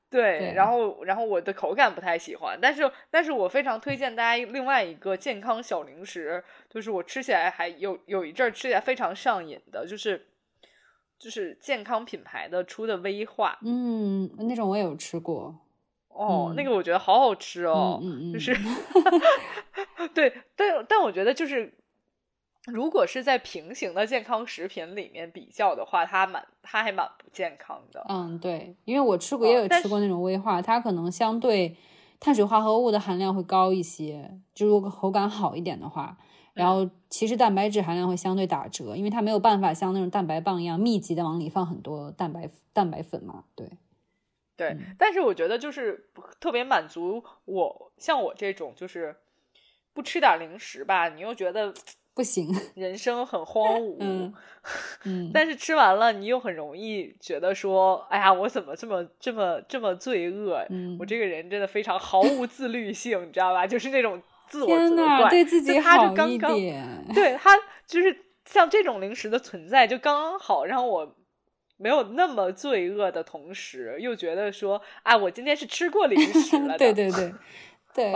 [0.09, 0.53] 对。
[0.55, 10.26] 然后，然后我的口感不太喜欢，但是，但是我非常推荐大家另外一个健康小零食，就是我吃起来还有有一阵儿吃起来非常上瘾的，就是
[11.19, 13.57] 就是健康品牌的出的威化。
[13.61, 15.55] 嗯，那种我有吃过。
[16.09, 18.55] 哦，那个我觉得好好吃哦，嗯嗯就是，
[20.15, 21.71] 对，但但我觉得就是，
[22.65, 28.03] 如果是在平行的健康食品里面比较的话，它蛮它还蛮不健康的。
[28.09, 31.75] 嗯，对，因为我吃过也有吃过那种威化，它可能相对
[32.19, 36.17] 碳水化合物的含量会高一些，就如果口感好一点的话，
[36.57, 43.69] 然后其实蛋白质含量会相对打折，因为它没有办法像那种蛋白棒一样密集的往里放很多蛋白蛋白粉嘛，对。
[44.57, 49.15] 对，但是我觉得就是特别满足我，像我这种就是
[49.93, 51.71] 不吃点零食吧，你又觉得
[52.15, 53.97] 不行，人生很荒 芜。
[53.99, 54.33] 嗯
[55.03, 60.65] 嗯，但是吃完了，你又很容易觉得说，哎呀，我怎么这么这么这么罪恶？
[60.71, 63.67] 嗯，我这个人真的非常毫无自律性，你知道吧？
[63.67, 67.05] 就是那种自我责怪，对自己好一点。
[67.13, 67.51] 对他
[67.85, 71.15] 就是像这种零食的存在，就刚刚好让我。
[71.79, 76.73] 没有那么罪恶的同时，又觉得说，啊，我今天是吃过零食了。
[76.79, 77.31] 对对对，
[77.93, 78.11] 对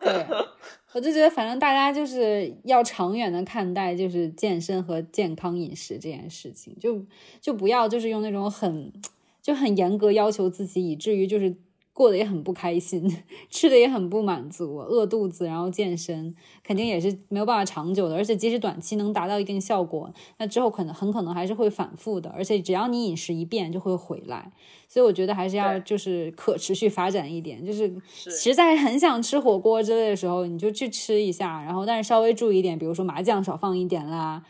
[0.00, 0.26] 对，
[0.92, 7.06] 我就觉得，反正大家就是要长远的看待，就是健身和健康饮食这件事情，就
[7.40, 8.92] 就不要就是用那种很
[9.40, 11.54] 就很严格要求自己，以至于就是。
[11.94, 13.08] 过得也很不开心，
[13.48, 18.16] 吃的也很不满足，饿肚子，然后健身肯定也是没有办法长久的。
[18.16, 22.28] 而且即使短期能达到一定效果，那之后可能很可能还是会反复的。
[22.30, 24.50] 而且只要你饮食一变，就会回来。
[24.88, 27.64] 所以我觉得还是要就是可持续发展一点。
[27.64, 34.42] 就是实在很想吃火锅之类的时候，你就去吃一下，然后但是稍微注意一点，比如说麻酱少放一点啦。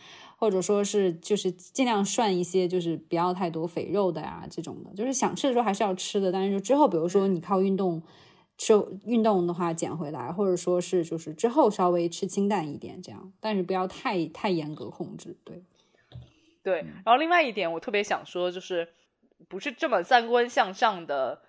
[0.44, 6.30] 或者说是就是尽量涮一些，就是不要太多肥肉的呀，这种的，就是想吃的时候还是要吃的。
[6.30, 8.02] 但是就之后，比如说你靠运动
[8.58, 8.74] 吃
[9.06, 15.34] 运动的话减回来，或者说是就是之后稍微吃清淡一点这样，但是不要太太严格控制。
[15.44, 15.62] 对，
[16.62, 16.80] 对。
[16.80, 18.86] 然后另外一点，我特别想说，就是
[19.48, 21.40] 不是这么三观向上的，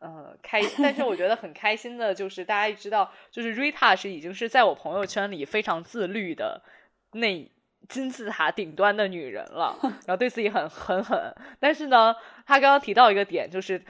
[0.00, 6.62] 呃，开，但是我觉得很开心的，就是大家知道，就是 Rita 是已经是在我朋友圈里非常自律的
[7.12, 7.50] 那。
[7.88, 12.14] 金字塔顶端的女人了，然后对自己很很狠，但是呢，
[12.46, 13.82] 她刚刚提到一个点，就是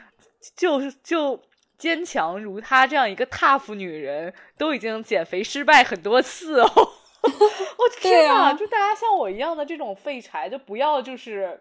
[0.56, 1.40] 就是就
[1.78, 6.68] 坚强如她这样一个 tough 女人，都已经减肥失败很多次哦。
[7.24, 11.60] 我天呐，就大家像我一样的这种废柴，就不要就是。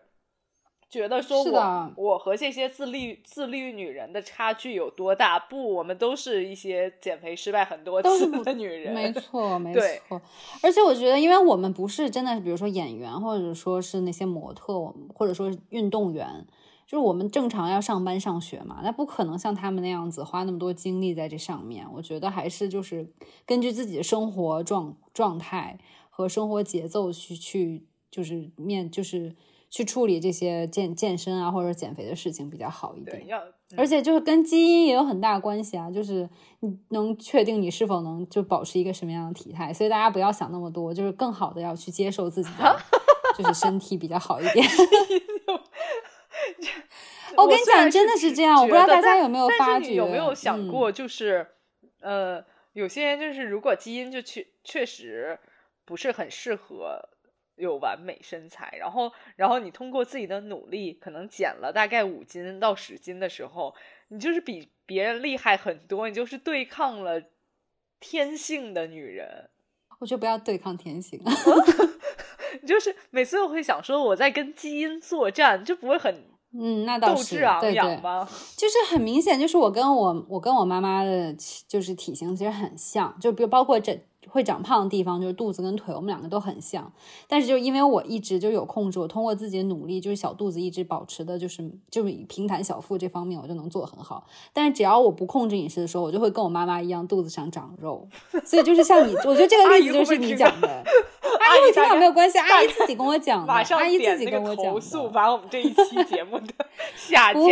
[0.93, 5.39] 觉得说我我和这些自律自律女人的差距有多大？
[5.39, 8.93] 不，我们都是一些减肥失败很多次的女人。
[8.93, 10.21] 没错， 没错。
[10.61, 16.45] 而且我觉得，因为我们不是真的，比如说演员，或者说是那些模特，或者说运动员，
[16.85, 21.87] 就是我们正常要上班上学嘛，那不可能像他们那样子花那么多精力在这上面。
[21.95, 23.11] 我觉得还是就是
[23.47, 25.79] 根据自己的生活状状态
[26.11, 29.35] 和生活节奏去去，就是面就是。
[29.73, 33.41] 去处理这些健健身啊或者减肥的事情比较好一点，要
[33.75, 42.79] 而且就是跟基因也有很大关系啊，就是你能确定你是否能就保持一个什么样的体态，所以大家不要想那么多，就是更好的要去接受自己的，
[43.35, 44.63] 就是身体比较好一点。
[47.35, 51.47] 我跟你讲，真的是这样，我不知道大家有没有发觉，有没有想过，就是
[51.99, 55.39] 呃，有些人就是如果基因就确确实
[55.83, 57.09] 不是很适合。
[57.55, 63.73] 有完美身材，然后，然后你通过自己的努力，可能减了大概五斤到十斤的时候，
[64.09, 67.21] 你就是比别人厉害很多，你就是对抗了
[67.99, 69.49] 天性的女人。
[69.99, 71.21] 我觉得不要对抗天性，
[72.61, 78.27] 你就是每次我会想说我在跟基因作战，就不会很嗯，那倒是，对对，扬吗？
[78.57, 81.33] 就是很明显，就是我跟我我跟我妈妈的
[81.67, 86.91] 就是体型其实很像，就比如包括这会长胖的地方，就是肚子跟腿，我们两个都很像。
[87.27, 94.25] 但是就因为我一直就有控制，我通过自己的努力，就是小肚子一直保持的，就是就是平坦小腹这方面，我就能做得很好。
[94.53, 98.07] 但是只要我不控制饮食的时候，我就会跟我妈妈一样，肚子上长肉。
[98.45, 100.83] 所以就是像你，我觉得这个例子就是你讲的。
[101.39, 104.71] 阿姨会听到没有关系，阿姨自己跟我讲的，马上阿姨自己跟我讲的。
[104.71, 106.53] 投诉，把我们这一期 节目的
[106.95, 107.45] 下不。
[107.45, 107.51] 会，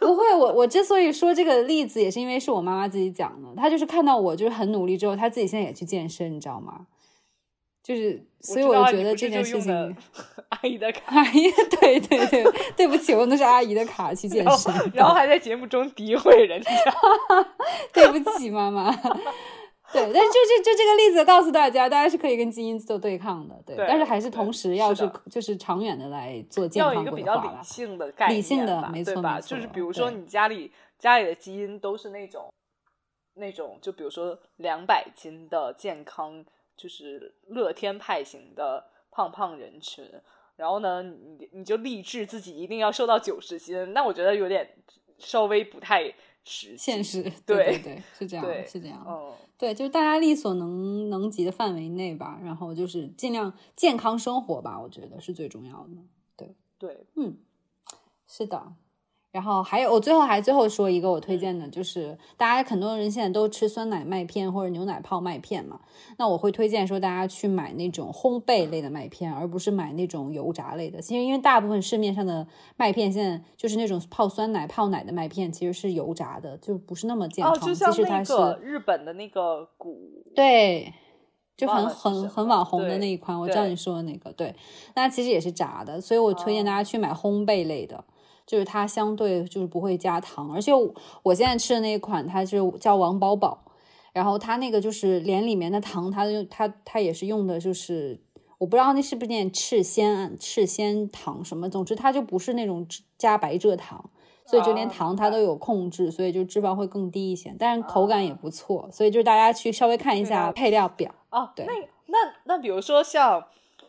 [0.00, 0.34] 不会。
[0.34, 3.48] 我我之所以说这个例子，也是因为是我妈妈自己讲的。
[3.56, 6.86] 她就是看到我就是很努力之后，她自己现在也去健身，你知道吗？
[7.82, 9.96] 就是，所以我就觉得这件事情，
[10.48, 12.42] 阿姨的卡，阿姨，对对对，
[12.74, 16.70] 对不起，我用的是阿姨的卡去健身，然后还在节目中诋毁人家。
[17.92, 18.90] 对不起，妈妈。
[19.94, 27.34] 对，但是就这就这个例子告诉大家，大家是可以跟基因做对抗的，对，对但是还是同时要是就是长远的来做健康要有一个比较。
[27.40, 29.40] 理性的概念吧，理性的没对吧？
[29.40, 32.52] 就是比如说你家里家里的基因都是那种
[33.34, 36.44] 那种，就比如说两百斤的健康，
[36.76, 40.04] 就是乐天派型的胖胖人群，
[40.56, 44.76] 然后呢，你你就立志自己一定要瘦到九十斤，那我觉得有点
[45.18, 46.12] 稍微不太
[46.44, 49.04] 实现实， 对对对，是这样，是这样。
[49.08, 55.96] 嗯，对，就是大家力所能能及的范围内吧，然后就是尽量健康生活吧，我觉得是最重要的。
[56.36, 57.38] 对对，嗯，
[58.28, 58.74] 是的。
[59.34, 65.80] 然后还有，我最后还最后说一个我推荐的，就是大家很多人现在都吃酸奶麦片或者牛奶泡麦片嘛，
[66.18, 71.02] 那我会推荐说大家去买那种烘焙类的麦片，而不是买那种油炸类的。
[71.02, 77.66] 其实因为大部分市面上的麦片现在就是那种泡酸奶泡奶的麦片，其实是油炸的，就不是那么健哦，康。
[77.66, 80.94] 就像即使它是那个日本的那个谷，对，
[81.56, 84.54] 就很很很网红的那一款，我知道你说的那个，对，
[84.94, 88.04] 那其实也是炸的，所以我推荐大家去买烘焙类的，
[88.46, 93.64] 就是它相对就是不会加糖，而且我我现在吃的那一款，它是叫王饱饱，
[94.12, 98.20] 然后它那个就是连里面的糖，它就它它也是用的就是。
[98.58, 102.86] 我不知道那是不是念赤藓赤藓糖什么，总之它就不是那种
[103.18, 104.08] 加白蔗糖，
[104.46, 111.12] 所以就连糖它都有控制，所以就脂肪会更低一些，但是口感也不错，所以就是大家去稍微看一下配料表。
[111.30, 111.74] 哦，对那
[112.06, 113.44] 那那比如说像，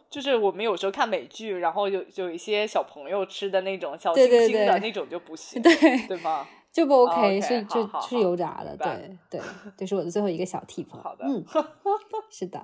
[0.10, 6.48] 就是我们有时候看美剧，然后有有一些小朋友吃的那种小星星的那种就不 行，对对吗？
[6.72, 9.42] 就不 OK，, 是就是好好好油炸的，对对，
[9.78, 10.86] 这是我的最后一个小 tip。
[10.90, 11.44] 好的嗯，
[12.30, 12.62] 是的。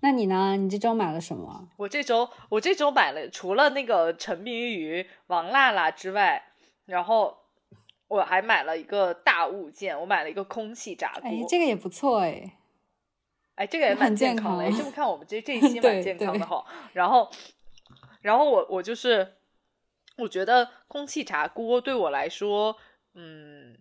[0.00, 0.56] 那你呢？
[0.56, 1.68] 你这周买了什么？
[1.76, 6.42] 我这周我这周买了，除了那个沉迷于王辣辣之外，
[6.86, 7.36] 然后
[8.08, 11.22] 我还买了一个大物件，我买了一个空气炸锅。
[11.24, 12.58] 哎，这个也不错哎。
[13.54, 14.64] 哎，这个也蛮健健康的。
[14.64, 16.64] 哎康这么看，我们这这一期 蛮健康的哈。
[16.92, 17.30] 然后，
[18.22, 19.34] 然后我我就是，
[20.16, 22.76] 我觉得空气炸锅对我来说，
[23.14, 23.76] 嗯，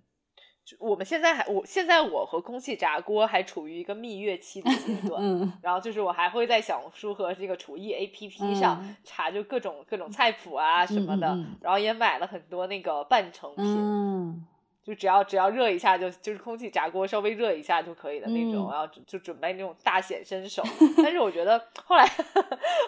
[0.79, 5.21] 我们现在还，我现在我和空气炸锅还处于一个蜜月期的阶 段。
[5.23, 13.63] 嗯然后就是我还会在小红书和这个厨艺 A P P 上嗯查就各种各种菜谱啊什么的，嗯嗯嗯然后也买了很多那个半成品。
[13.65, 14.45] 嗯
[14.83, 20.63] 就只要只要热一下就就是空气炸锅稍微热一下就可以的那种，嗯然后就就准备那种大显身手。
[20.97, 22.05] 但是我觉得后来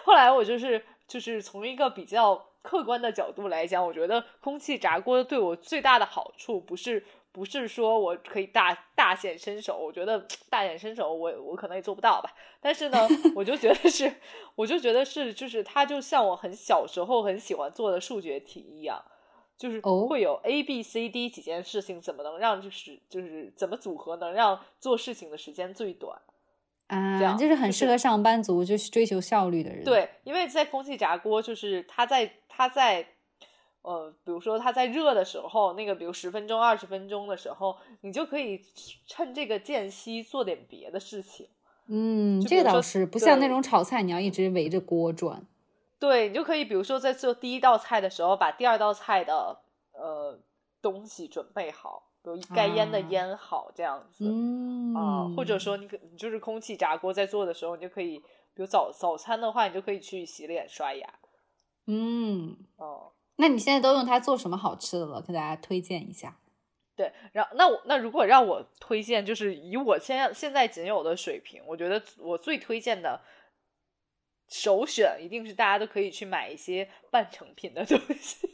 [0.04, 12.32] 后来我就是就是从一个比较客观的角度来讲，我觉得空气炸锅对我最大的好处不是不是说我可以大大显身手，我觉得大显身手我我可能也做不到吧。
[12.60, 14.12] 但是呢，我就觉得是
[14.56, 19.04] 我就觉得是就是它就像我很小时候很喜欢做的数学题一样。
[19.56, 26.18] 就是哦会有 A、B、C、D 几件事情，怎么能让就是就是怎么组合能让做事情的时间最短？
[26.88, 33.06] 啊这啊，样就是很适合上班族，就是追求效率的人。，对，因为在空气炸锅，就是它在它在
[33.80, 38.60] 呃，比如说它在热的时候，那个比如十分钟、二十分钟的时候，你就可以
[39.06, 41.48] 趁这个间隙做点别的事情。
[41.86, 45.46] 嗯，这个倒是不像那种炒菜，你要一直围着锅转。
[46.04, 49.58] 对你就可以，比如说在做第一道菜的时候，把第二道菜的
[49.92, 50.38] 呃
[50.82, 54.26] 东西准备好，比如该腌的啊腌好，这样子。
[54.26, 61.08] 嗯啊、或者说你可你就是空气炸锅在做的时候，你就可以，比如早早餐的话，你就可以去洗脸刷牙。
[61.86, 65.22] 嗯，哦、那你现在都用它做什么好吃的了？
[65.22, 66.36] 给大家推荐一下。
[66.96, 73.20] 对，然后那我那如果让我推荐，就是以我现在现在仅有的水平，我觉得我最推荐的
[74.54, 78.48] 首选一定是大家都可以去买一些半成品的东西。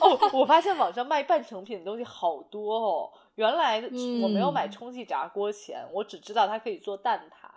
[0.00, 3.12] 哦，我发现网上卖半成品的东西好多哦。
[3.34, 3.80] 原来
[4.22, 7.48] 我没有买嗯充气炸锅前，我只知道它可以做蛋挞，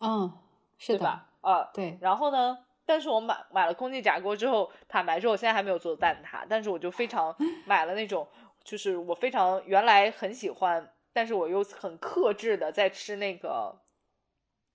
[0.00, 0.32] 嗯，
[0.76, 1.28] 是吧？
[1.40, 8.26] 啊，对，然后呢，但是我买买了空气炸锅之后，坦白说我现在还没有做蛋挞，但是我就非常 买了那种，
[8.64, 13.78] 就是我非常原来很喜欢，但是我又很克制的在吃那个，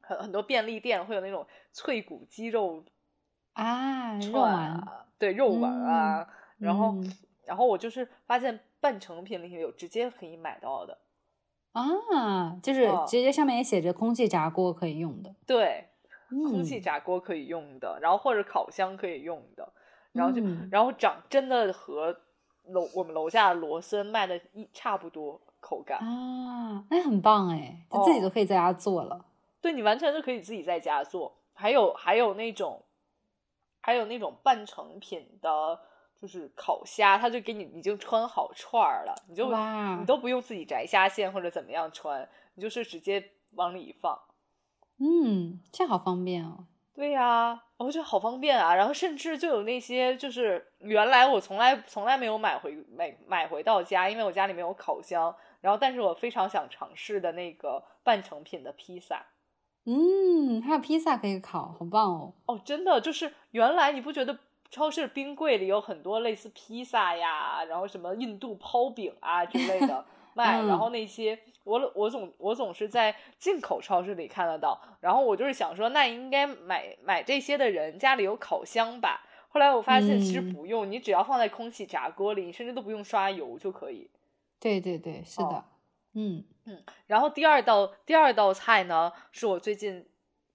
[0.07, 2.83] 很很多便利店会有那种脆骨鸡肉
[3.53, 6.27] 啊，肉串丸啊，对肉丸啊，
[6.57, 7.13] 然后嗯。
[7.47, 10.97] 然后我就是发现半成品里有直接可以买到的，
[11.71, 15.87] 啊，就是哦直接上面也写着空气炸锅可以用的，对，
[16.29, 19.71] 空气嗯炸锅可以用的，然后或者烤箱可以用的，
[20.11, 20.67] 然后就、嗯。
[20.69, 22.19] 然后长真的和
[22.65, 29.23] 楼我们楼下的罗森卖的一差不多口感，啊，那很棒哎，就自己哦都可以在家做了。
[29.61, 32.83] 对你完全是可以自己在家做，还有还有那种
[33.81, 35.79] 还有那种半成品的，
[36.15, 44.19] 就是烤虾，它就给你已经穿好串儿了，你就哇你都不用自己摘虾线或者怎么样穿，你就是直接往里一放。
[44.99, 46.65] 嗯，这好方便哦。
[46.93, 48.73] 对呀、我觉得好方便啊。
[48.73, 55.35] 然后甚至就有那些，就是原来我从来从来没有买回买买回到家，因为我家里没有烤箱。
[55.61, 59.23] 然后，但是我非常想尝试的那个半成品的披萨。
[59.89, 62.33] 嗯，还有披萨可以烤，好棒哦。
[62.45, 64.37] 哦，真的就是原来你不觉得
[64.69, 70.03] 超市冰柜里有很多类似披萨呀，然后什么印度抛饼啊之类的
[70.35, 79.23] 卖，然后那些我我总我总是在进口超市里看得到，然后我就是想说，那应该买买这些的人家里有烤箱吧。
[79.47, 84.09] 后来我发现其实嗯不用，你只要放在空气炸锅里，你甚至都不用刷油就可以。
[84.59, 85.63] 对对对，是的哦。
[86.19, 90.09] 嗯嗯，然后第二道第二道菜呢，是我最近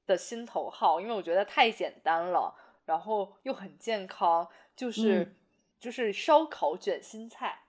[0.09, 2.53] 的心头好，因为我觉得太简单了，
[2.85, 5.37] 然后又很健康，就是、嗯
[5.79, 7.61] 就是烧烤卷心菜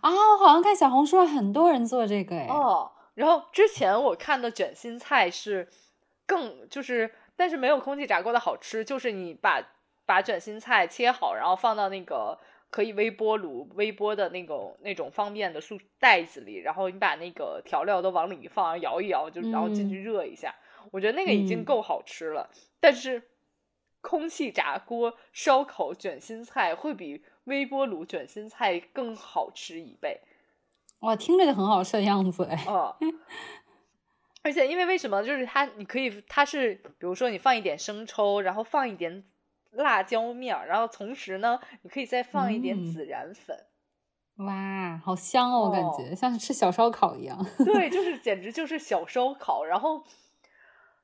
[0.00, 2.46] 啊，我好像看小红书上很多人做这个哎。
[2.48, 2.92] 哦。
[3.14, 5.68] 然后之前我看的卷心菜是
[6.26, 9.60] 更就是，但是没有空气炸锅的好吃，就是你把
[10.06, 12.38] 把卷心菜切好，然后放到那个。
[12.70, 20.54] 可以微波炉微波的那种那种方便的塑袋子里，然后你把那个调料都往里一放，摇一摇，就然后进去热一下。
[20.92, 22.50] 我觉得那个已经嗯够好吃了，
[22.80, 23.22] 但是
[24.00, 30.20] 空气炸锅烧烤卷心菜会比微波炉卷心菜更好吃一倍。
[31.00, 32.64] 哇，听着就很好吃的样子哎。
[32.66, 32.96] 哦，
[34.42, 35.22] 而且因为为什么？
[35.22, 39.24] 就是它，你可以，它是比如说你放一点生抽，然后放一点
[39.78, 43.66] 辣椒面儿，然后同时呢，你可以再放一点嗯孜然粉。
[44.36, 47.36] 哇，好香哦，我感哦觉像是吃小烧烤一样。
[47.64, 49.64] 对，就是简直就是小烧烤。
[49.64, 50.04] 然后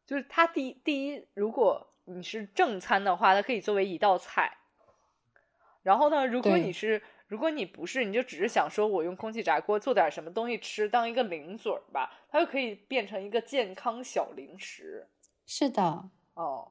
[0.06, 4.58] 就是它第一第一，如果你是正餐的话，它可以作为一道菜。
[5.82, 15.08] 然后呢，如果你是如果你不是，你就只是想说我用空气炸锅做点什么东西吃，当一个零嘴儿吧，它就可以变成一个健康小零食。
[15.44, 16.70] 是的，哦，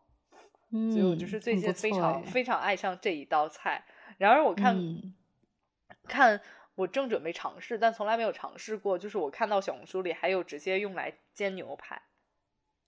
[0.73, 3.85] 嗯，所以我就是最近非常非常爱上这一道菜。
[4.17, 5.13] 然而我看、嗯
[6.05, 6.41] 看
[6.75, 8.97] 我正准备尝试，但从来没有尝试过。
[8.97, 12.01] 就是我看到小红书里还有直接用来煎牛排，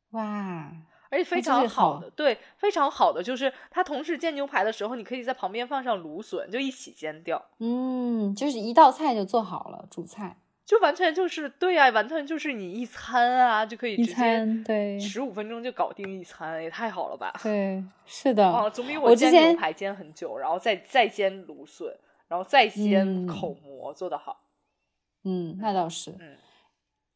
[0.09, 0.69] 哇，
[1.09, 10.35] 而且非常好的，对，非常好的就是它同时煎牛排的时候，你可以在旁边放上芦笋，就一起煎掉，嗯，就是一道菜就做好了，主菜
[10.65, 17.31] 就完全就是对啊，完全就是你一餐啊就可以一直接餐，对十五分钟就搞定一餐，也太好了吧？
[17.43, 21.95] 对，是的，啊，总比我之煎牛前排煎很久，然后再再煎芦笋，
[22.27, 24.41] 然后再煎嗯口蘑做的好。
[25.23, 26.11] 嗯，那倒是。
[26.19, 26.37] 嗯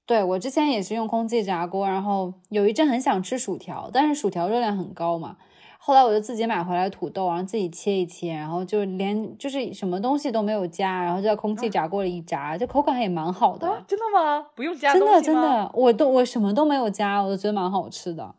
[0.05, 5.37] 对我之前也是用空气炸锅，然后有一阵很想吃薯条，但是薯条热量很高嘛。
[5.81, 13.65] 后来我就自己买回来土豆，然后自己切一切，然后就连就是什么东西都没有加，然后就在空气炸锅里一炸，就口感也蛮好的。
[13.65, 14.45] 啊，真的吗？
[14.53, 15.21] 不用加真的？
[15.21, 18.35] 真的，我都我什么都没有加，我都觉得蛮好吃的。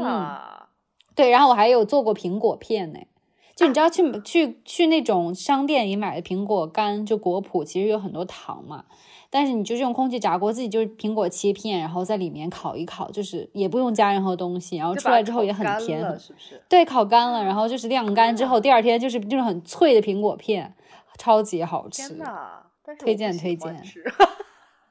[0.00, 0.68] 哇，
[1.14, 2.98] 对，然后我还有做过苹果片呢。
[3.54, 8.86] 就你知道去去去那种商店里买的苹果干，就果脯，其实有很多糖嘛。
[9.34, 16.62] 但是你就是用空气炸锅，自己就是苹果切片，然后在里面烤一烤，就是也不用加任何东西，然后出来之后也很甜，是不是？
[16.68, 20.72] 对，烤干了，然后就是晾干之后，第二天就是那种很脆的苹果片，
[21.18, 22.16] 超级好吃
[23.00, 23.76] 推荐推荐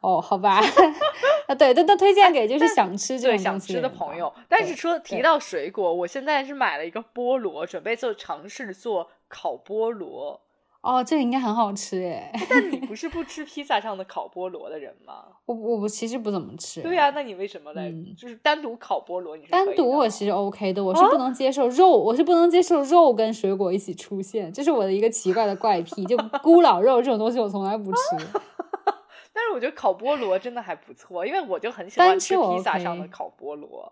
[0.01, 0.59] 哦，好吧，
[1.47, 4.33] 啊，对，都都推荐给就是想吃这对种想吃的朋友。
[4.49, 10.41] 但是说提到水果，我现在是买了一个菠萝，准备做尝试做烤菠萝。
[10.84, 12.29] 哦，这个应该很好吃哎。
[12.49, 15.25] 但你 不是不吃披萨上的烤菠萝的人吗？
[15.45, 16.81] 我我我其实不怎么吃。
[16.81, 19.38] 对呀、那你为什么来、嗯就是单独烤菠萝？
[19.38, 26.03] 你是单独我其实 OK 的，我是啊不能接受肉，我是不能接受肉跟水果一起出现，这是我的一个奇怪的怪癖。
[26.05, 27.99] 就 咕老肉这种东西，我从来不吃。
[29.36, 33.91] 但是我觉得烤菠萝真的还不错，因为我就很喜欢吃披萨上的烤菠萝。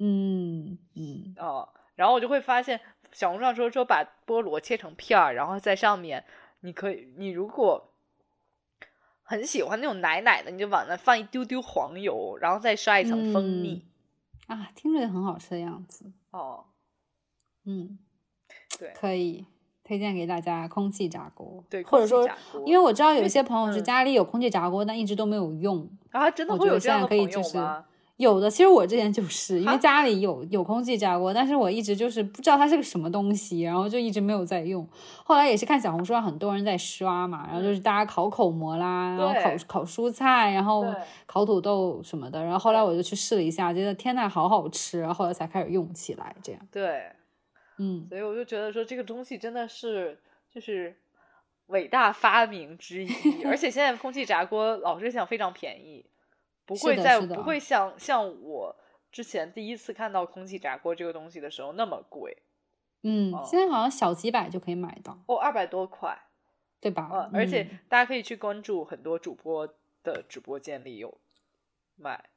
[0.00, 2.78] 嗯嗯哦，然后我就会发现
[3.12, 6.24] 小红书上说说把菠萝切成片儿，然后在上面
[6.60, 7.90] 你可以，你如果
[9.22, 13.84] 很喜欢那种奶奶的，你就往那放一丢丢黄油，然后再刷一层蜂蜜。
[14.48, 16.12] 啊，听着也很好吃的样子。
[16.30, 16.64] 哦，
[17.64, 17.98] 嗯，
[18.78, 19.46] 对可以
[19.84, 21.64] 推荐给大家空气炸锅。
[21.70, 22.28] 对，或者说
[22.66, 25.88] 因为我知道有一些朋友是嗯家里有空气炸锅，但一直都没有用。
[26.10, 27.86] 啊，真的会有这样的朋友可以就是吗？
[28.16, 34.86] 有的，其实我之前就是因为啊家里有有空气炸锅，但是我一直就是不知道它是个什么东西，然后就一直没有在用。
[35.24, 40.84] 后来也是看小红书上很多人在刷嘛，然后就是大家烤口蘑啦，然后烤烤蔬菜，然后
[41.26, 42.42] 烤土豆什么的。
[42.42, 46.36] 然后后来我就去试了一下，觉得天呐，好好吃，然后后来才开始用起来。
[46.42, 47.10] 这样，对，
[47.78, 50.20] 嗯，所以我就觉得说这个东西真的是
[50.54, 50.94] 就是
[51.66, 53.08] 伟大发明之一，
[53.44, 56.04] 而且现在空气炸锅老是想非常便宜，
[56.74, 58.76] 不会再不会像像我
[59.10, 62.36] 之前第一次看到空气炸锅这个东西的时候那么贵。
[63.04, 66.16] 嗯，哦现在好像小几百就可以买到，哦，二百多块，
[66.80, 67.10] 对吧？
[67.12, 67.78] 嗯，而且嗯。
[67.88, 69.66] 大家可以去关注很多主播
[70.04, 71.18] 的直播间里有
[71.96, 72.30] 卖。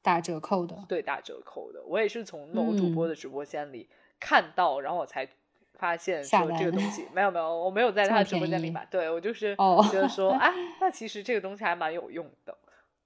[0.00, 3.10] 打折扣的，对打折扣的，我也是从某主播嗯。
[3.10, 5.28] 的直播间里看到，然后我才
[5.74, 10.50] 发现说这个东西没有没有，我没有 在他的直播间里买，对我就是哦觉得说， 哎，
[10.80, 12.56] 那其实这个东西还蛮有用的，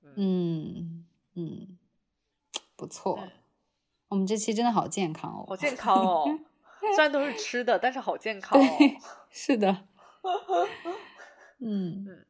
[0.02, 1.78] 嗯，嗯嗯，
[2.76, 3.30] 不错嗯。
[4.08, 6.38] 我们这期真的好健康哦，好健康哦，
[6.94, 8.98] 虽然都是吃的，但是好健康哦，对，
[9.30, 9.84] 是的，
[11.60, 12.26] 嗯嗯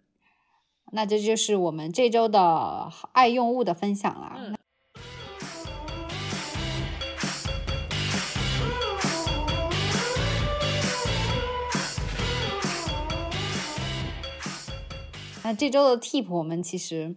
[0.93, 4.37] 那这就是我们这周的爱用物的分享啦。
[4.39, 4.57] 嗯
[15.45, 17.17] 那这周的 tip，我们其实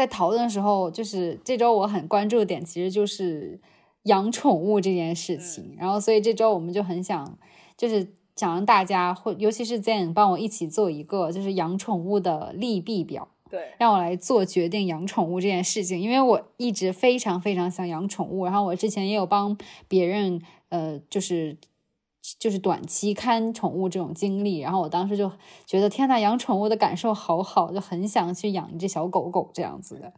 [0.00, 3.60] 在讨论的时候，就是这周我很关注的点，其实就是
[4.04, 5.76] 养宠物这件事情。
[5.76, 7.36] 然后，所以这周我们就很想，
[7.76, 13.28] 就是想让大家，或尤其是 Zen 帮我一起做一个，就是养宠物的利弊表。
[13.50, 19.54] 对，让我来做决定养宠物这件事情，因为我一直非常非常想养宠物，然后我之前也有帮
[19.86, 20.40] 别人，
[20.70, 21.58] 呃，就是
[22.38, 25.30] 就是短期看宠物这种经历，然后我当时就
[25.66, 30.12] 觉得天呐，养宠物的感受好好，就很想去养一只小狗狗这样子的，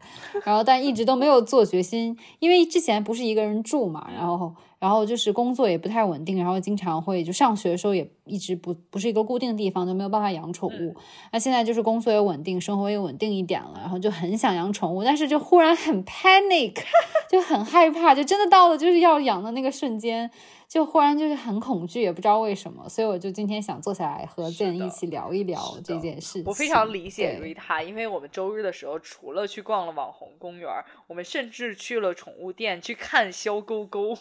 [0.45, 4.53] 然后但一直都没有做决心，因为之前不是一个人住嘛，然后
[4.83, 10.93] 然后就是工作也不太稳定，然后经常会就上学的时候也一直不不是一个固定的地方，就没有办法养宠物。
[11.31, 16.83] 那现在就是工作也稳定，生活也稳定一点了，然后就很想养宠物，但是就忽然很 panic，
[17.31, 20.29] 就很害怕，就真的到了就是要养的那个瞬间，
[20.67, 26.43] 就忽然就是很恐惧，也不知道为什么，所以我就今天想坐下来和是建一起聊一聊这件事情。
[26.45, 30.69] 我非常理解对瑞塔，因为我们周日的时候，除了去逛了网红公园，
[31.07, 34.17] 我们甚至去了宠物店去看肖勾勾，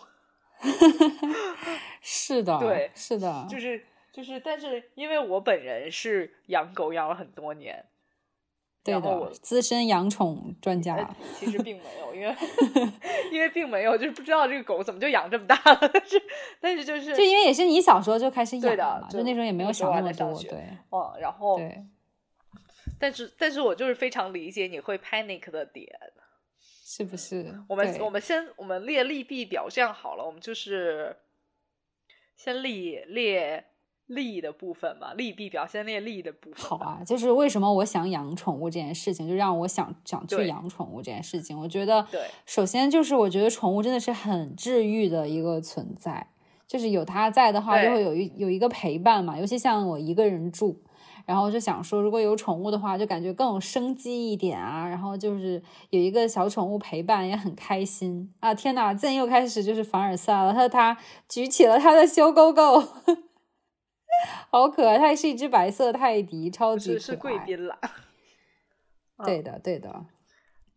[2.00, 7.84] 是的，对是的，就是就是，但是因为我本人是养狗养了很多年，
[8.84, 10.96] 对然后我的，资深养宠专家。
[10.96, 12.36] 呃其实并没有，因为
[13.32, 16.22] 因为并没有，就是不知道这个狗怎么就养这么大了，但是
[16.60, 21.84] 但是就是就因为也是你小时候就开始养的就就那时候也没有想那么多，对哦，然后对，
[23.00, 25.88] 但是但是我就是非常理解你会 panic 的点。
[26.95, 27.59] 是不是？
[27.70, 31.16] 我们我们先我们列利弊表，这样好了，我们就是
[32.36, 33.64] 先列列
[34.09, 36.59] 利的部分嘛，利弊表先列利的部分。
[36.59, 41.59] 好，啊，就是为什么我想养宠物这件事情，就让我想想去养宠物这件事情。
[41.59, 46.26] 我觉得，对，首先就是我觉得宠物真的是很治愈的一个存在，
[46.66, 49.38] 就是有它在的话，就会有一有一个陪伴嘛。
[49.38, 50.82] 尤其像我一个人住，
[51.26, 54.88] 然后就想说，如果有宠物的话，就感觉更有生机一点啊。
[54.88, 58.54] 然后就是有一个小宠物陪伴，也很开心啊！
[58.54, 60.96] 天哪，朕又开始就是凡尔赛了，他他
[61.28, 62.82] 举起了他的修狗狗。
[64.50, 66.98] 好可爱，它也是一只白色泰迪，超级可爱。
[67.00, 67.78] 是是贵宾啦。
[69.16, 70.04] 嗯对的，对的，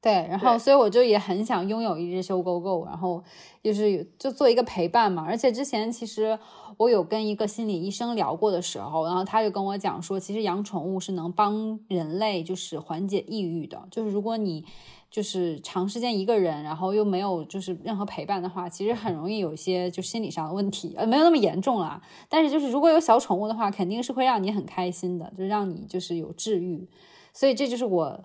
[0.06, 0.28] 对。
[0.30, 3.24] 然后，所以我就也很想拥有一只修狗狗，然后
[3.64, 5.26] 就是就做一个陪伴嘛。
[5.28, 6.38] 而且之前其实
[6.78, 13.82] 我有跟一个心理医生聊过的时候，然后他就跟我讲说，其实养宠物是能帮人类就是缓解抑郁的。
[13.90, 14.64] 就是如果你
[15.10, 22.00] 就是长时间一个人，然后又没有就是任何陪伴的话，其实很容易有一些就心理上的问题，呃，没有那么严重啦。
[22.30, 26.88] 但是就是如果有小宠物的话，肯定是会让你很开心的，就让你就是有治愈。
[27.34, 28.24] 所以这就是我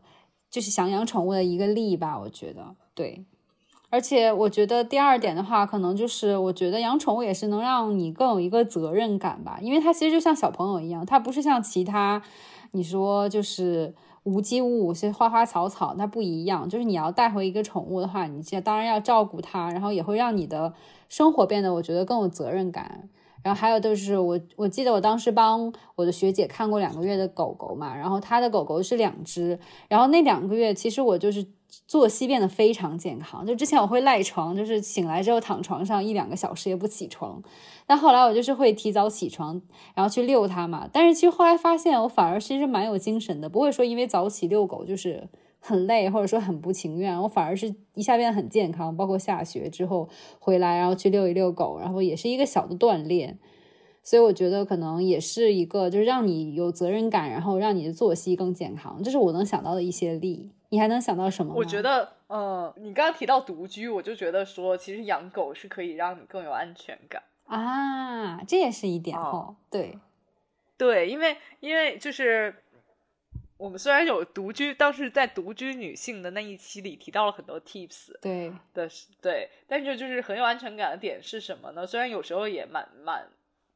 [0.51, 3.25] 就是想养宠物的一个利益吧，我觉得对。
[3.93, 12.23] 而且我觉得第二点的话，可能就是我觉得养宠物也是能让你更有一个责任感吧，因为它其实就像小朋友一样，它不是像其他
[12.71, 13.93] 你说就是
[14.23, 16.69] 无机物些花花草草，它不一样。
[16.69, 20.73] 就是你要带回一个宠物的话，你这当然要照顾它，然后也会让你的
[21.09, 23.09] 生活变得我觉得更有责任感。
[23.43, 31.47] 然后还有就是我我记得我当时帮我的学姐看过两个月的狗狗嘛，然后她的狗狗是两只，然后那两个月其实我就是
[31.87, 33.47] 作息变得非常健康。
[33.47, 37.43] 就之前我会赖床，就是醒来之后躺床上一两个小时也不起床，
[37.87, 39.61] 但后来我就是会提早起床，
[39.95, 40.89] 然后去遛它嘛。
[40.93, 45.29] 但是其实后来发现我反而其实蛮有精神的，不会说因为早起遛狗就是。
[45.61, 48.97] 很累，或者说很不情愿，我反而是一下变得很健康。
[48.97, 50.09] 包括下学之后
[50.39, 53.39] 回来，然后去遛一遛狗，然后也是一个小的锻炼。
[54.03, 59.03] 所以我觉得可能也是一个，就是让你有责任感，然后让你的作息更健康。
[59.05, 60.51] 这是我能想到的一些例。
[60.71, 61.53] 你还能想到什么？
[61.55, 69.57] 我觉得，呃，你刚刚提到独居，我就觉得说，其实养狗是可以让你更有安全感啊，这也是一点哦。
[69.71, 69.99] 对，
[70.79, 72.55] 对，因为因为就是。
[73.61, 78.89] 我们虽然有独居，但是在独居女性的那一期里提到了很多 tips，对的，
[79.21, 81.87] 对，但是就是很有安全感的点是什么呢？
[81.87, 83.29] 虽然有时候也蛮蛮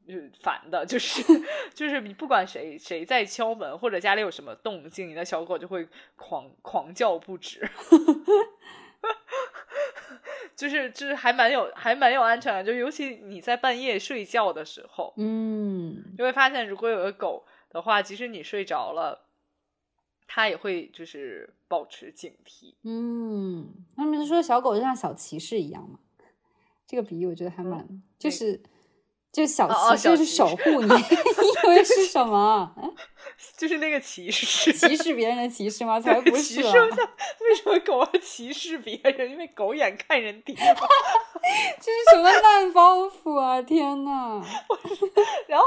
[0.09, 1.23] 就是烦的，就是
[1.75, 7.61] 就是你不管谁谁在敲门或者家里有什么动静，你的小狗就会狂狂叫不止，
[10.57, 19.24] 就是就是还蛮有还蛮有安全感，就尤其你在半夜睡觉的时候，嗯，就会发现如果有个狗的话，即使你睡着了。
[20.27, 25.99] 他也会就是保持警惕，嗯，他们说小狗就像小骑士一样嘛，
[26.87, 27.87] 这个比喻我觉得还蛮，
[28.19, 28.63] 就是
[29.33, 32.75] 就小骑士是守护你， 你以为是什么？
[33.57, 35.99] 就是那个骑士，歧视别人的骑士吗？
[36.01, 36.61] 才不是！
[36.63, 39.31] 为什么狗要歧视别人？
[39.31, 40.61] 因为狗眼看人低嘛。
[41.81, 43.61] 这是什么烂包袱啊！
[43.61, 44.43] 天呐！
[45.49, 45.67] 然后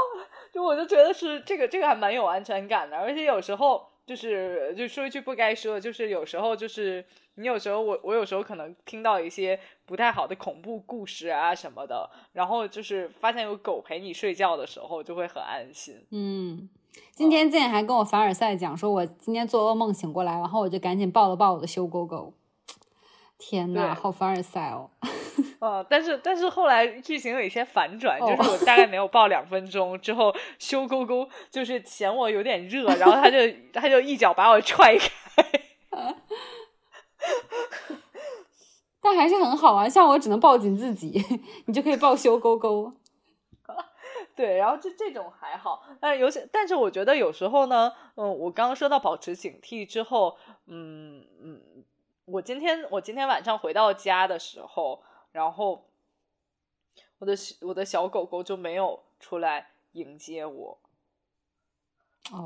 [0.52, 3.86] 就我就觉得是这个，这个还蛮有安全感的，而且有时候。
[4.08, 7.04] 就是就说一句不该说的，就是有时候就是
[7.34, 15.94] 你有时候我我有时候可能听到一些不太好的恐怖故事啊什么的，然后就是发现有狗陪你睡觉的时候，就会很安心。
[16.10, 16.70] 嗯，
[17.12, 22.32] 今天健还跟我凡尔赛讲说，我今天做噩梦醒过来，然后我就赶紧抱了抱我的修狗狗。
[23.38, 24.90] 天呐，好凡尔赛哦！
[25.60, 33.38] 哦，但是但是后来剧情有一些反转，就是我大概没有抱两分钟之后，修勾勾就是嫌我有点热，然后他就
[33.72, 35.06] 他就一脚把我踹开。
[39.00, 41.24] 但还是很好啊，像我只能抱紧自己，
[41.66, 42.92] 你就可以抱修勾勾。
[44.34, 50.36] 对，然后这这种还好，但是有些，但是我觉得有时候呢，嗯，我刚刚说到保持警惕之后，
[50.66, 51.62] 嗯嗯。
[52.30, 55.02] 我今天我今天晚上回到家的时候，
[55.32, 55.88] 然后
[57.18, 60.78] 我的我的小狗狗就没有出来迎接我，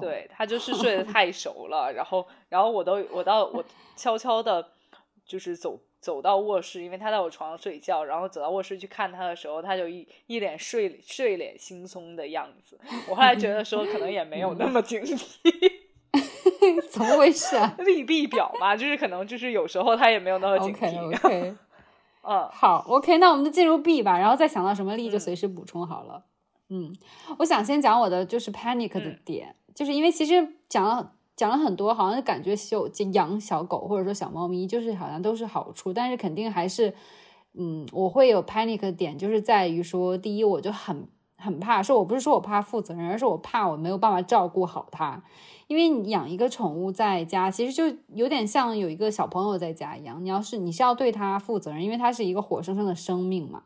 [0.01, 3.65] 对，它就是睡得太熟了，然后然后我都我到我
[3.97, 4.73] 悄悄的，
[5.27, 12.79] 就是走走到卧室，因为它在我床上睡觉，然后走到卧室去看它的时候，它就一一脸睡睡脸惺忪的样子，
[13.09, 15.72] 我后来觉得说可能也没有那么警惕。
[16.91, 17.75] 怎么回事啊？
[17.85, 20.99] 利弊表嘛，就是可能就是有时候他也没有那么警惕。
[20.99, 21.55] OK OK，
[22.23, 26.25] 嗯，好 OK，那我们就进入 B 吧，然后再想到什么利就随时补充好了。
[26.69, 26.95] 嗯，
[27.39, 36.95] 我想先讲我的就是 panic 的点，就是因为其实讲了讲了很多，好像感觉就养小狗或者说小猫咪就是好像都是好处，但是肯定还是
[37.55, 41.07] 嗯，我会有 panic 的点，就是在于说，第一我就很
[41.43, 45.21] 很怕，说我不是说我怕负责任，而是我怕我没有办法照顾好它。
[45.67, 50.23] 因为你养一个宠物在家，其实就有点像有一个小朋友在家一样。
[50.23, 53.63] 你要是你是要对它负责任，因为它是一个活生生的生命嘛。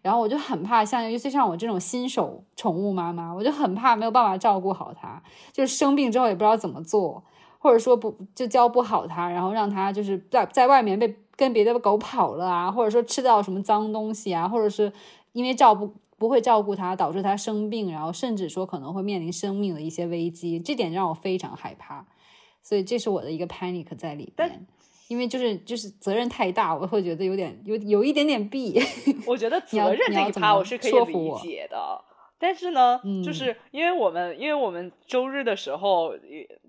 [0.00, 5.20] 然后我就很怕，像尤其像我这种新手宠物妈妈，我就很怕没有办法照顾好它，
[5.52, 7.22] 就是生病之后也不知道怎么做，
[7.58, 14.92] 或者说不就教不好它，然后让它就是在在外面被跟别的狗跑了啊，或者说吃到什么脏东西啊，或者是
[15.32, 15.92] 因为照不。
[16.20, 22.06] 不会照顾它，导致它生病，然后甚至说可能会面临生命的一些危机，这点让我非常害怕，
[22.62, 24.66] 所以这是我的一个 panic 在里边，
[25.08, 28.78] 因为就是就是责任太大，我会觉得有点有有一点点避。
[29.26, 32.04] 我觉得 责任这一趴我是可以理解的，
[32.38, 36.12] 但是呢，就是因为我们因为我们周日的时候，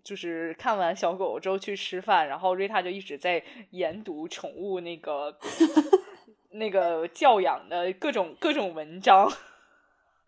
[0.01, 5.35] 就是看完小狗之后去吃饭，然后瑞塔就一直在研读宠物那个。
[6.51, 9.31] 那个教养的各种各种文章，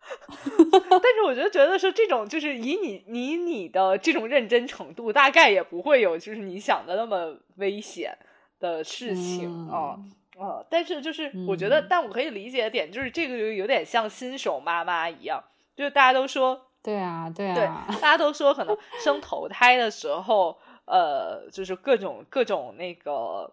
[0.90, 8.16] 但是我就觉得说这种就是以你以你的这种认真程度，大概也不会有就是你想的那么危险
[8.60, 9.98] 的事情啊
[10.38, 10.64] 啊！
[10.68, 15.42] 但是就是我觉得，但我可以理解的点就是这个就有点像新手妈妈一样，
[15.76, 17.66] 就是大家都说对啊对啊，对，
[18.00, 20.58] 大家都说可能生头胎的时候。
[20.86, 23.50] 呃，就是各种各种那个。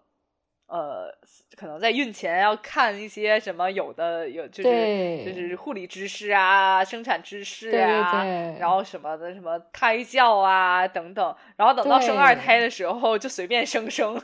[0.72, 1.14] 呃，
[1.58, 8.24] 可能在孕前要看一些什么，有的有就是就是护理知识啊，生产知识啊，
[8.58, 14.16] 然后什么的什么胎教啊等等，然后等到生二胎的时候就随便生生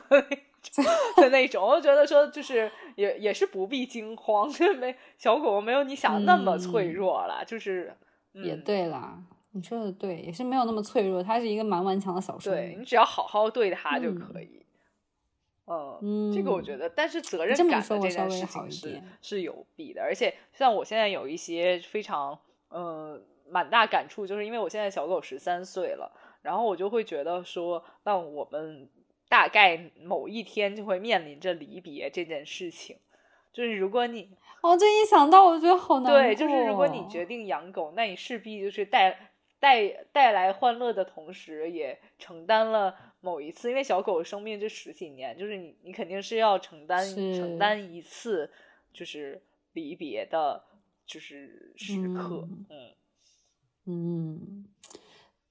[1.16, 7.94] 的那种，我觉得说就是也也是不必惊慌，没小狗狗没有你想的那么脆弱了，就是
[8.32, 9.18] 也对啦，
[9.52, 14.64] 你说的对，也是没有那么脆弱，它是一个蛮顽强的小生对你只要好好对它就可以。
[15.70, 22.38] 嗯，这个我觉得，但是责任感的这件事情是是有弊的，而且像我现在有一些非常
[22.70, 26.10] 呃蛮大感触，就是因为我现在小狗十三岁了，
[26.42, 28.88] 然后我就会觉得说，那我们
[29.28, 32.96] 大概某一天就会面临着离别这件事情，
[33.52, 34.30] 就是如果你
[34.62, 42.94] 哦，这一想到我觉得好难对，就是如果你决定养狗，那你势必就是带带带来欢乐的同时，也承担了。
[43.20, 47.04] 某一次，因为小狗生命这十几年，就是你，你肯定是要承担
[47.34, 48.50] 承担一次，
[48.92, 49.42] 就是
[49.72, 50.62] 离别的，
[51.06, 52.94] 就是时刻，嗯
[53.86, 54.64] 嗯，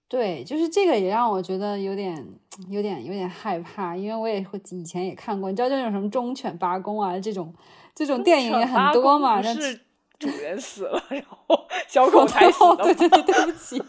[0.07, 2.25] 对，就是这个也让我觉得有点
[2.69, 7.53] 有点有点害怕，因为我也会以前也看过，你知道这种什么忠犬八公啊，这种
[7.93, 9.81] 这种电影也很多嘛，是
[10.17, 13.81] 主人死了， 然后小 狗才死对对对，对不起。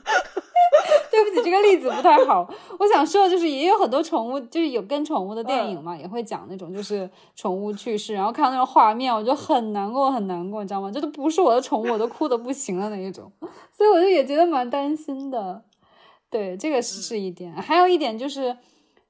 [1.10, 2.48] 对不起，这个例子不太好。
[2.78, 10.90] 我想说的就是，也有很多宠物，就是有跟宠物的电影嘛，也会讲那种就是宠物去世，然后看到那种画面，我就很难过，很难过，你知道吗？
[10.90, 13.30] 这都不是我的宠物，我都哭的不行了那一种。
[13.72, 15.62] 所以我就也觉得蛮担心的。
[16.30, 17.52] 对，这个是一点。
[17.54, 18.56] 还有一点就是，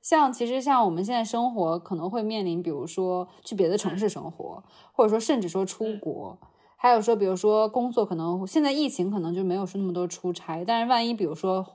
[0.00, 4.62] 像其实像我们现在生活可能会面临，比如说去别的城市生活，
[4.92, 6.38] 或者说甚至说出国。
[6.80, 11.66] 还有说，比如说工作可能现在疫情可能就没有说那么多出差，但是万一比如说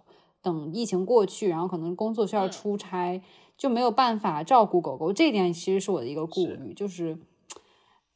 [0.41, 3.22] 等疫情过去，然后可能工作需要出差，
[3.58, 7.18] 就没有办法照顾狗狗，这一点其实是我的一个顾虑，就是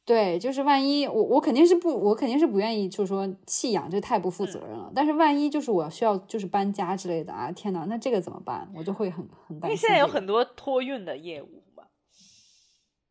[0.06, 4.90] 对，就是万一我我肯定是不我肯定是不愿意，就是说弃养这太不负责任了。
[4.94, 8.66] 但是万一就是我需要就是搬家之类的啊，天哪，那这个怎么办？
[8.74, 9.70] 我就会很很担心。
[9.70, 11.57] 因为现在有很多托运的业务。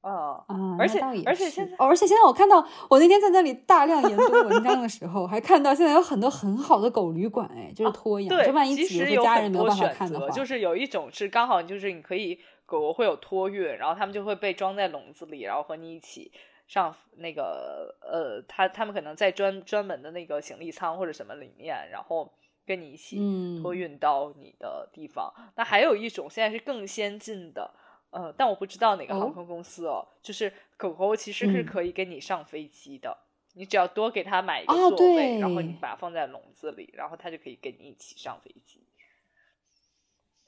[0.08, 0.46] 啊
[0.80, 8.30] 而且而且现在，而且现在我看到，我那天在那里大量研究文章的时候，还看到现在有很多很好的狗旅馆，哎，就是托养。
[8.30, 16.32] 对，万一其实家人没有办法看的话，就是有一种是刚好就是你可以狗狗会有托运，然后他们就会被装在笼子里，然后和你一起
[16.68, 22.32] 上那个呃，他他们可能在专专门的那个行李舱或者什么里面，然后
[22.66, 23.18] 跟你一起
[23.62, 25.34] 托运到你的地方。
[25.56, 27.72] 那还有一种现在是更先进的。
[28.18, 33.16] 呃，但我不知道哪个航空公司哦，就是狗狗其实是可以跟你上飞机的，
[33.54, 38.82] 你只要多给它买一个座位，然后你把它放在笼子里，然后它就可以跟你一起上飞机。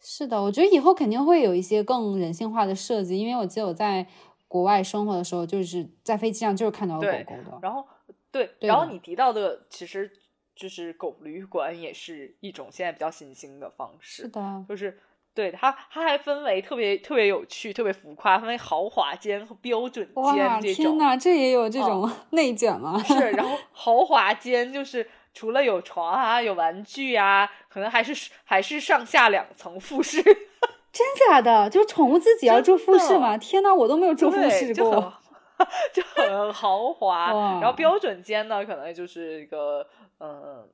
[0.02, 4.08] 是的，我觉得以后肯定会有一些更人性化的设计，因为我记得我在
[4.48, 7.60] 国外生活的时候，就是在飞机上就是看到狗狗的。
[7.62, 7.86] 然后，
[8.32, 10.12] 对，然后你提到的其实
[10.56, 14.24] 就是狗旅馆，也是一种现在比较新兴的方式。
[14.24, 15.00] 是的，就是。
[15.40, 20.84] 对它，它还分为特别特别有趣、特别浮夸，分为豪华间和标准间这种。
[20.84, 23.02] 天哪，这也有这种 内卷吗？
[23.08, 30.22] 是，然后豪华间就是除了有床啊、有玩具啊，可能还是还是上下两层复式。
[30.92, 31.70] 真假的？
[31.70, 33.38] 就宠物自己要住复式吗？
[33.38, 35.14] 天哪，我都没有住复式过，
[35.94, 37.32] 就很豪华。
[37.62, 39.88] 然后标准间呢，可能就是一个
[40.20, 40.68] 嗯，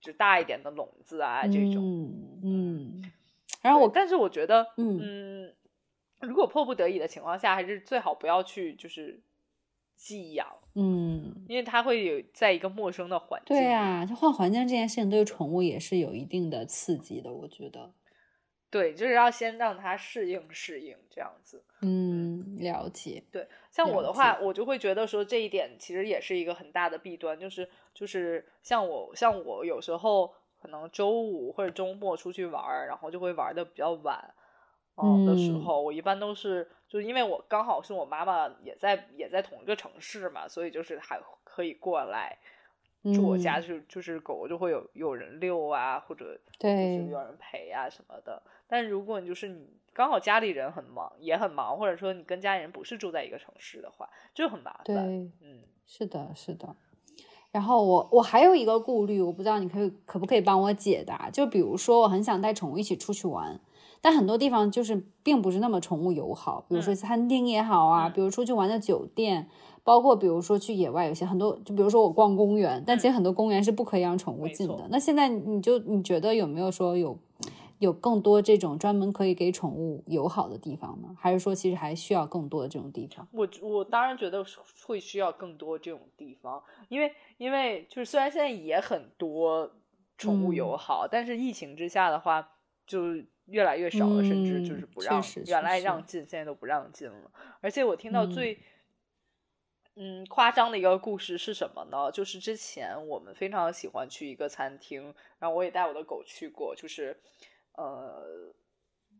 [0.00, 1.82] 就大一点的笼子啊这种，
[2.42, 3.02] 嗯。
[3.66, 5.52] 然后我，但是我觉得，嗯，
[6.20, 9.20] 如果迫不得已的情况下，还是最好不要去就是
[9.94, 13.56] 寄养，嗯，因为它会有在一个陌生的环境。
[13.56, 17.92] 对啊，就换环境这件事情对宠物也是有一定的刺激的，我觉得。
[18.70, 21.64] 对，就是要先让它适应适应这样子。
[21.82, 23.24] 嗯，了解。
[23.32, 30.32] 对，像我的话，我就会觉得说这一点其实也是一个很大的弊端，就是就是像我像我有时候。
[30.66, 34.34] 可能周五或者周末出去玩儿，然后就会玩的比较晚，
[34.96, 42.36] 嗯的时候，我一般都是，就是因为我刚好是我妈妈也在也在同一个城市嘛，所以就是还可以过来
[43.14, 48.42] 住我家，就就是狗就会有有人遛啊，或者对有人陪啊什么的。
[48.66, 55.06] 但如果你就是你刚好家里人很忙也很忙，或者说你跟家里人不是住在一个城市的话，就很麻烦。
[55.40, 56.74] 嗯，是的，是的。
[57.56, 61.30] 然后我我还有一个顾虑，我不知道你可以可不可以帮我解答？
[61.30, 63.58] 就比如说，我很想带宠物一起出去玩，
[64.02, 69.48] 但很多地方就是并不是那么宠物友好，比如说餐厅也好啊，比如出去玩的酒店，
[69.82, 74.86] 包括比如说去野外，有些很多，就比如说我逛公园，但其实很多公园是不可以让宠物进的。
[74.90, 77.18] 那现在你就你觉得有没有说有
[77.78, 81.08] 有更多这种专门可以给宠物友好的地方呢？
[81.18, 83.26] 还是说其实还需要更多的这种地方？
[83.32, 84.44] 我我当然觉得
[84.86, 89.70] 会需要更多这种地方，因为因为就是虽然现在也很多
[90.18, 92.56] 宠物友好，但是疫情之下的话
[92.86, 93.14] 就
[93.46, 97.30] 越来越少了，甚至就是不让原来让进，现在都不让进了。
[97.60, 98.58] 而且我听到最
[99.94, 102.10] 嗯夸张的一个故事是什么呢？
[102.12, 107.20] 就是之前我们非常喜欢去一个餐厅，然后我也带我的狗去过，就是。
[107.78, 108.24] 呃，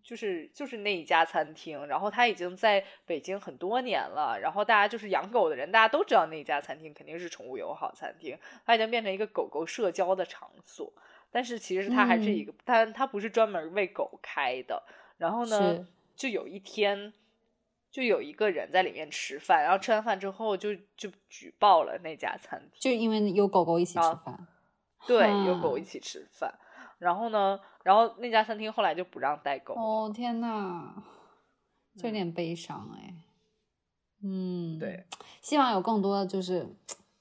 [0.06, 10.92] 就是就是那一家餐厅，然后它已经在北京很多年了，然后大家就是养狗的人，大家都知道那家餐厅肯定是宠物友好餐厅，它已经变成一个狗狗社交的场所，
[11.32, 14.80] 但是其实它还是一个，它它不是专门为狗开的。
[15.18, 15.84] 然后呢，
[16.14, 17.12] 就有一天，
[17.90, 24.46] 就有一个人在里面吃饭，然后吃完饭之后就就举报了那家餐厅，就因为有狗狗一起吃饭，
[25.04, 26.56] 对，有狗一起吃饭。
[26.98, 27.58] 然后呢？
[27.82, 29.74] 然后那家餐厅后来就不让带狗。
[29.74, 31.02] 哦天呐，
[31.96, 33.14] 就有点悲伤哎。
[34.22, 35.04] 嗯，对，
[35.40, 36.66] 希望有更多的就是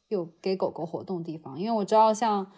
[0.07, 2.51] 有给狗狗活动地方，因为我知道像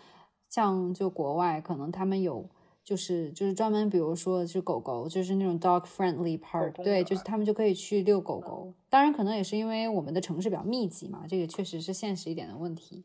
[0.48, 2.48] 像就国外可能他们有
[2.84, 8.74] 就是就是专门比如说是狗狗就是那种 dog friendly park，对，就是他们就可以去遛狗狗。
[8.90, 13.04] 当然可能也是因为我们的城市比较密集嘛，这个确实是现实一点的问题。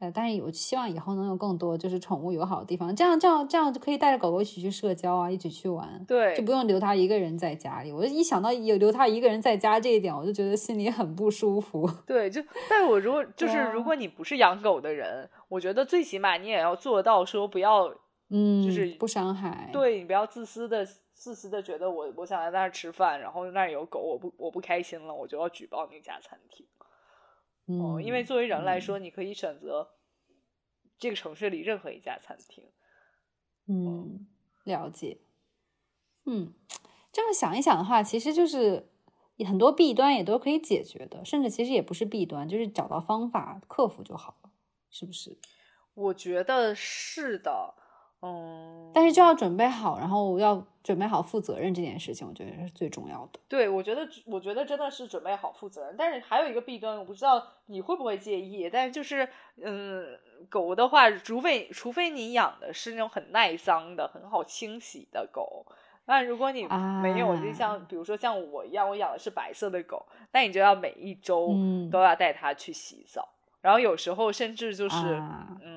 [0.00, 7.92] 呃，但是我希望以后能有更多就是宠物友好的地方，这样这样这样就可以带着狗狗一起去社交啊，一起去玩，对，就不用留它一个人在家里。
[7.92, 11.86] 我一想到有留它一个人在家这一点，我就觉得心里很不舒服。
[12.06, 17.94] 对，就但我如果就是如果你不是养狗的人，我觉得最起码你也要做到说不要，
[18.30, 19.68] 嗯，就是不伤害。
[19.70, 20.82] 对你不要自私的
[21.12, 26.64] 自私的觉得我我想在那儿吃饭，然后那儿有狗，我不我不开心了，我就要举报那家餐厅。
[27.78, 29.90] 哦，因为作为人来说，你可以选择
[30.98, 32.64] 这个城市里任何一家餐厅。
[33.66, 34.26] 嗯，
[34.64, 35.18] 了解。
[36.24, 36.52] 嗯，
[37.12, 38.88] 这么想一想的话，其实就是
[39.46, 44.50] 很多弊端也都可以解决的，甚至其实也不是弊端，就是找到方法克服就好了，
[44.90, 45.38] 是不是？
[45.94, 47.74] 我觉得是的。
[48.22, 53.40] 嗯，但是就要准备好，然后要准备好负责任这件事情，我觉得是最重要的。
[53.48, 55.94] 对，我觉得，我觉得真的是准备好负责任。
[55.96, 59.26] 但是还有一个弊端，我不知道你会不会介意，但是就是，
[59.62, 60.06] 嗯，
[60.50, 65.64] 狗的话，除非除非你养的是那种很耐脏的、很好清洗的狗，
[66.04, 66.66] 那如果你
[67.02, 71.54] 没有，就像比如说像我一样，我养的是白色的狗，那你就要每一周
[71.90, 73.26] 都要带它去洗澡，
[73.62, 74.96] 然后有时候甚至就是，
[75.62, 75.69] 嗯。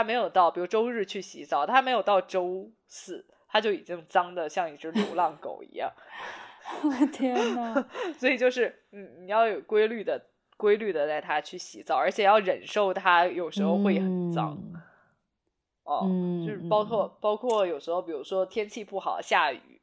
[0.00, 5.92] 它没有到，比如周日去洗澡，他没有到周四，他就已经脏的像一只流浪狗一样。
[6.82, 7.86] 我的天呐，
[8.18, 10.18] 所以就是，嗯，你要有规律的、
[10.56, 14.56] 规律的带它去洗澡，而且要忍受它有时候会很脏。
[15.84, 16.08] 哦，
[16.46, 19.82] 就是包括包括有时候，比如说天气不好，下雨，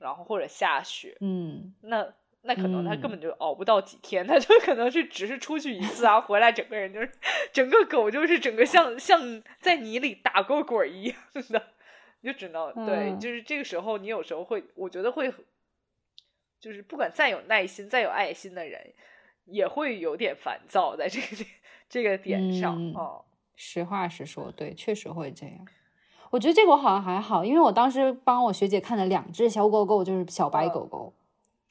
[0.00, 2.12] 然后或者下雪，嗯，那。
[2.44, 7.08] 那可能他根本就熬不到几天，他就可能是只是出去一次啊，回来整个人就是
[7.52, 11.16] 整个狗就是整个像像在泥里打过滚一样
[11.50, 11.62] 的，
[12.20, 15.32] 就只能对，就是这个时候你有时候会，我觉得会，
[16.60, 18.92] 就是不管再有耐心、再有爱心的人，
[19.44, 21.44] 也会有点烦躁在这个
[21.88, 23.24] 这个点上哦。
[23.54, 25.64] 实话实说，对，确实会这样。
[26.30, 31.14] 我觉得这个我好像还好，因为我当时帮我学姐看的两只小狗狗就是小白狗狗。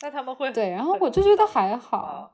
[0.01, 2.31] 那他们会对，然后我就觉得还好，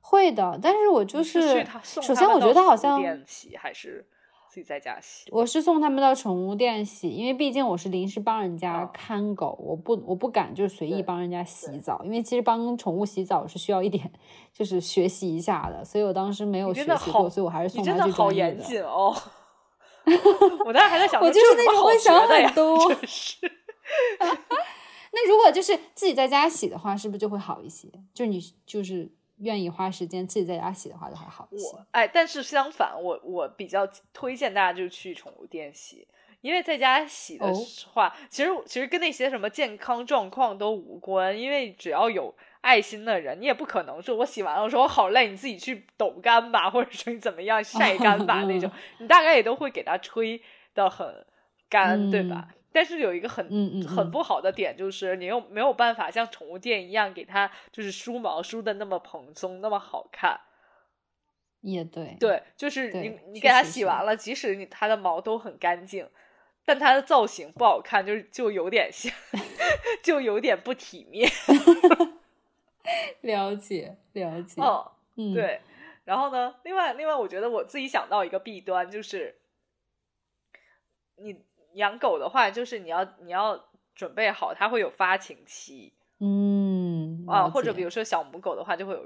[0.00, 0.58] 会的。
[0.62, 4.06] 但是我就是，首先我觉得好像洗还是
[4.50, 5.28] 自己在家洗。
[5.32, 14.12] 我是送他们到宠物店洗，因为毕竟我是临时帮人家看狗，我不我不敢就是随意帮人家洗澡，因为其实帮宠物洗澡是需要一点
[14.52, 18.12] 就是学习一下的，所以我当时没有学习过，所以我还是送他去专业的。
[18.12, 19.14] 好严谨哦！
[20.66, 22.78] 我当时还在想，我就是那种会想很 多。
[25.14, 27.88] 那如果就是自己在家洗的话，是不是就会好一些？
[28.12, 29.08] 就你就是
[29.38, 31.76] 愿意花时间自己在家洗的话，就还好一些。
[31.92, 36.06] 哎，但是相反，我我比较推荐大家就去宠物店洗，
[36.40, 37.46] 因为在家洗的
[37.92, 41.38] 话，其实其实跟那些什么健康状况都无关。
[41.38, 50.42] 因为只要有爱心的人，你也不可能说我洗完了我说我好累，你自己去抖干吧，或者说你怎么样晒干吧 那种，你大概也都会给它吹
[50.74, 51.24] 的很
[51.68, 52.48] 干，对吧？
[52.74, 60.40] 但是有一个很很不好的点，就是你又没有办法像宠物店一样给它就是梳毛梳的那么蓬松那么好看。
[61.60, 66.10] 也对，对，就是你你给它洗完了，即使你它的毛都很干净，
[66.64, 69.14] 但它的造型不好看，就是就有点像，
[70.02, 71.30] 就有点不体面。
[73.20, 75.60] 了 解了解，哦，对。
[76.04, 79.36] 然后呢，另外另外，我觉得我自己想到一个弊端，就是
[81.18, 81.40] 你。
[81.74, 83.58] 养狗的话，就是你要你要
[83.94, 89.02] 准备好，它会有发情期，嗯啊，或者比如说小母狗的话，就会有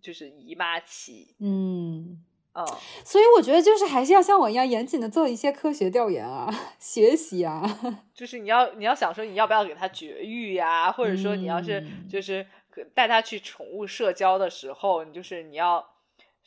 [0.00, 2.22] 就是姨妈期，嗯。
[2.52, 2.66] 嗯，
[3.04, 7.62] 所以我觉得就是还是要像我一样严谨的做一些科学调研啊， 学习啊。
[8.12, 12.44] 就是你要你要想说你要不要给它绝育呀，或者说你要是嗯就是
[12.92, 15.89] 带它去宠物社交的时候，你就是你要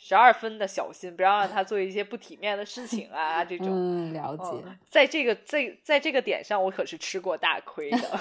[0.06, 3.68] 十二分的小心，不要让它做一些不体面的事情啊， 这种。
[3.70, 4.50] 嗯，了解。
[4.66, 8.20] 嗯，在这个在在这个点上，我可是吃过大亏的，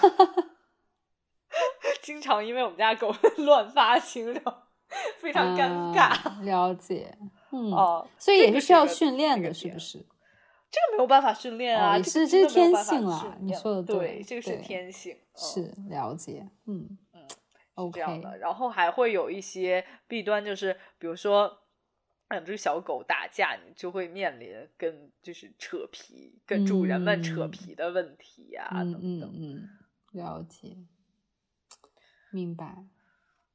[2.01, 4.55] 经常因为我们家狗 乱发情，然后
[5.19, 6.11] 非常尴尬。
[6.11, 7.19] 啊了解。
[7.51, 9.99] 嗯，哦，所以也是需要训练的，是不是？
[10.71, 16.49] 这个没有办法训练啊，这是这是天性啊你说的对，对这个是天性，嗯是了解。
[16.69, 18.39] 嗯嗯是这样的。
[18.39, 21.59] 然后还会有一些弊端，就是比如说
[22.33, 29.33] 两只小狗打架，你就会面临跟就是扯皮、跟主人们扯嗯皮的问题呀、嗯等等。
[29.35, 29.69] 嗯嗯，
[30.13, 30.77] 了解，
[32.31, 32.85] 明白。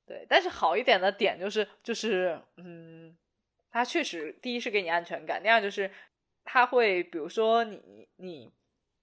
[0.05, 3.17] 对，但是好一点的点就是就是嗯，
[3.69, 5.91] 它确实第一是给你安全感，第二就是
[6.45, 8.51] 它会比如说你你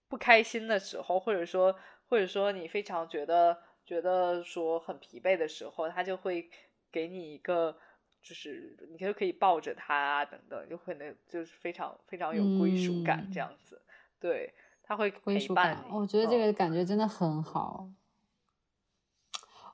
[0.09, 6.49] 不开心的时候，或者说或者说你非常觉得觉得说很疲惫的时候，它就会
[6.91, 7.79] 给你一个。
[8.25, 13.81] 就是你就可以抱着它啊，等等，就可能就是非常非常有归属感这嗯样子。
[14.19, 14.53] 对，
[14.83, 15.95] 它会归属感，陪伴你。
[15.95, 17.87] 我觉得这嗯个感觉真的很好。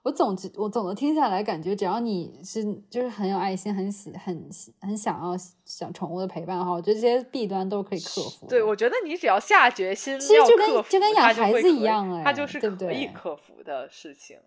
[0.02, 4.48] 我总之，我总的听下来，感觉只要你是就是很有爱心、很喜、很、
[4.80, 8.46] 很想要想宠物的陪伴的话，我觉得这些弊端都可以克服。
[8.48, 14.38] 对，我觉得你只要下决心其实就跟就跟养孩子一样哎它就是可以克服的事情。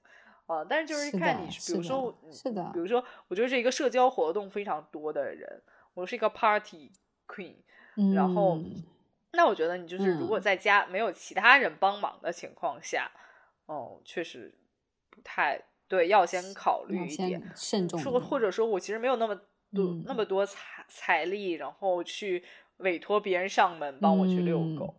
[0.46, 5.62] 啊，但是就是看你，比如说的，是的比，如说，我就是一个社交活动非常多的人，
[5.94, 6.92] 我是一个 party
[7.28, 7.56] queen，
[8.14, 8.84] 然后嗯
[9.32, 13.10] 那我觉得你就是如果嗯在家没有其他人帮忙的情况下，
[13.66, 14.54] 哦，确实
[15.10, 17.42] 不太对，要先考虑一点。
[17.56, 19.44] 慎重说，或者说我其实没有那么多、
[19.76, 22.44] 嗯那么多财财力，然后去
[22.78, 24.94] 委托别人上门帮我去遛嗯狗。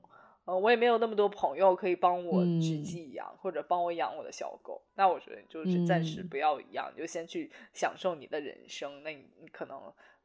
[0.45, 4.83] 呃，我也没有那么多朋友可以帮我去嗯寄养、或者帮我养我的小狗。
[4.95, 9.03] 那我觉得就是暂时嗯不要养，你就先去享受你的人生。
[9.03, 9.81] 那你你可能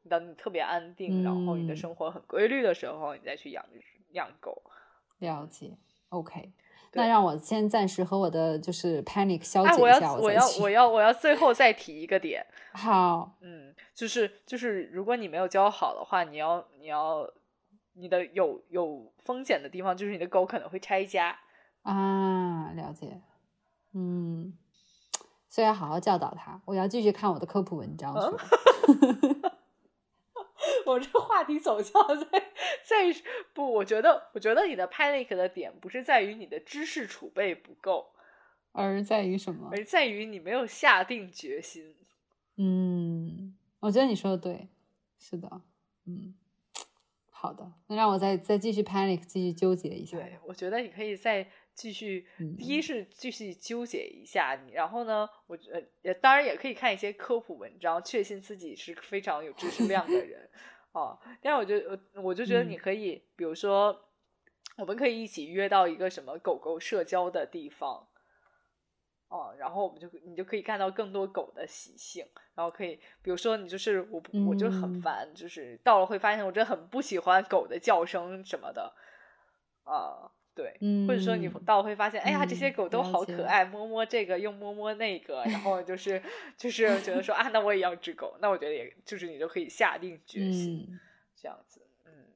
[0.08, 3.64] 等你特别安定，然后你的嗯生活很规律的时候，你再去养
[4.12, 4.62] 养狗。
[5.18, 5.76] 了解
[6.10, 6.52] ，OK。
[6.92, 17.30] 那让我先暂时和我的就是 panic 消解一下，我要我要我要我要最后再提一个点，好，嗯，就是就是，如果你没有教好的话，你要你要
[17.94, 21.38] 你的有有风险的地方，就是你的狗可能会拆家。
[21.82, 23.20] 啊，了解，
[23.94, 24.56] 嗯，
[25.48, 26.60] 所以要好好教导它。
[26.66, 28.14] 我要继续看我的科普文章。
[30.86, 32.26] 我这话题走向在
[32.82, 32.96] 在
[33.54, 38.10] 不，我觉得我觉得你的 panic 的点不是在于你的知识储备不够，
[38.72, 39.68] 而在于什么？
[39.70, 41.94] 而在于你没有下定决心。
[42.56, 44.68] 嗯，我觉得你说的对，
[45.18, 45.62] 是的，
[46.06, 46.34] 嗯，
[47.42, 50.18] 好的，那让我再再继续 panic，继续纠结一下。
[50.18, 52.26] 对，我觉得你可以再继续，
[52.58, 60.50] 第一嗯是继续纠结一下你，然后呢，我觉得也当然也可以看一些科普文章，确信自己是非常有知识量的人
[60.92, 61.18] 啊。
[61.40, 63.98] 但是我觉得，我我就觉得你嗯可以，比如说，
[64.76, 68.06] 我们可以一起约到一个什么狗狗社交的地方。
[69.30, 72.26] 哦，然后我们就你就可以看到更多狗的习性，
[72.56, 75.00] 然后可以，比如说你就是我，我就很嗯。
[75.00, 78.92] 烦，就是到了会发现我真的很不喜欢狗的叫声什么的，
[79.84, 81.64] 啊、对，或者说你嗯。
[81.64, 86.20] 到了会发现，哎呀，这些嗯狗都好可爱，摸摸这个又摸摸那个， 然后就是
[86.56, 90.98] 就是觉得说啊，那我也要只狗，那我觉得也就是你就可以下定决心、嗯。
[91.36, 92.26] 这样子，嗯，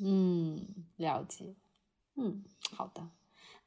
[0.00, 1.54] 嗯，了解。
[2.16, 2.42] 嗯，
[2.72, 3.17] 好的。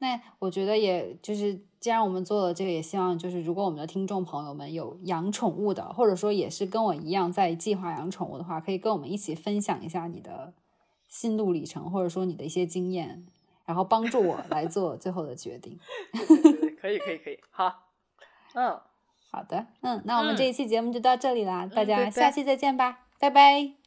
[0.01, 10.53] 那我觉得，也就是既然我们做了这个，也希望就是如果我们的听众朋友们有养宠物的，或者说也是跟我一样在计划养宠物的话，可以跟我们一起分享一下你的
[11.07, 13.23] 心路历程，或者说你的一些经验，
[13.65, 15.79] 然后帮助我来做最后的决定。
[16.27, 17.87] 对对对，可以可以可以，好，
[18.55, 18.79] 嗯。
[19.33, 23.80] 好的，嗯，那我们嗯这一期节目就到这里啦，大家下期再见吧，拜拜。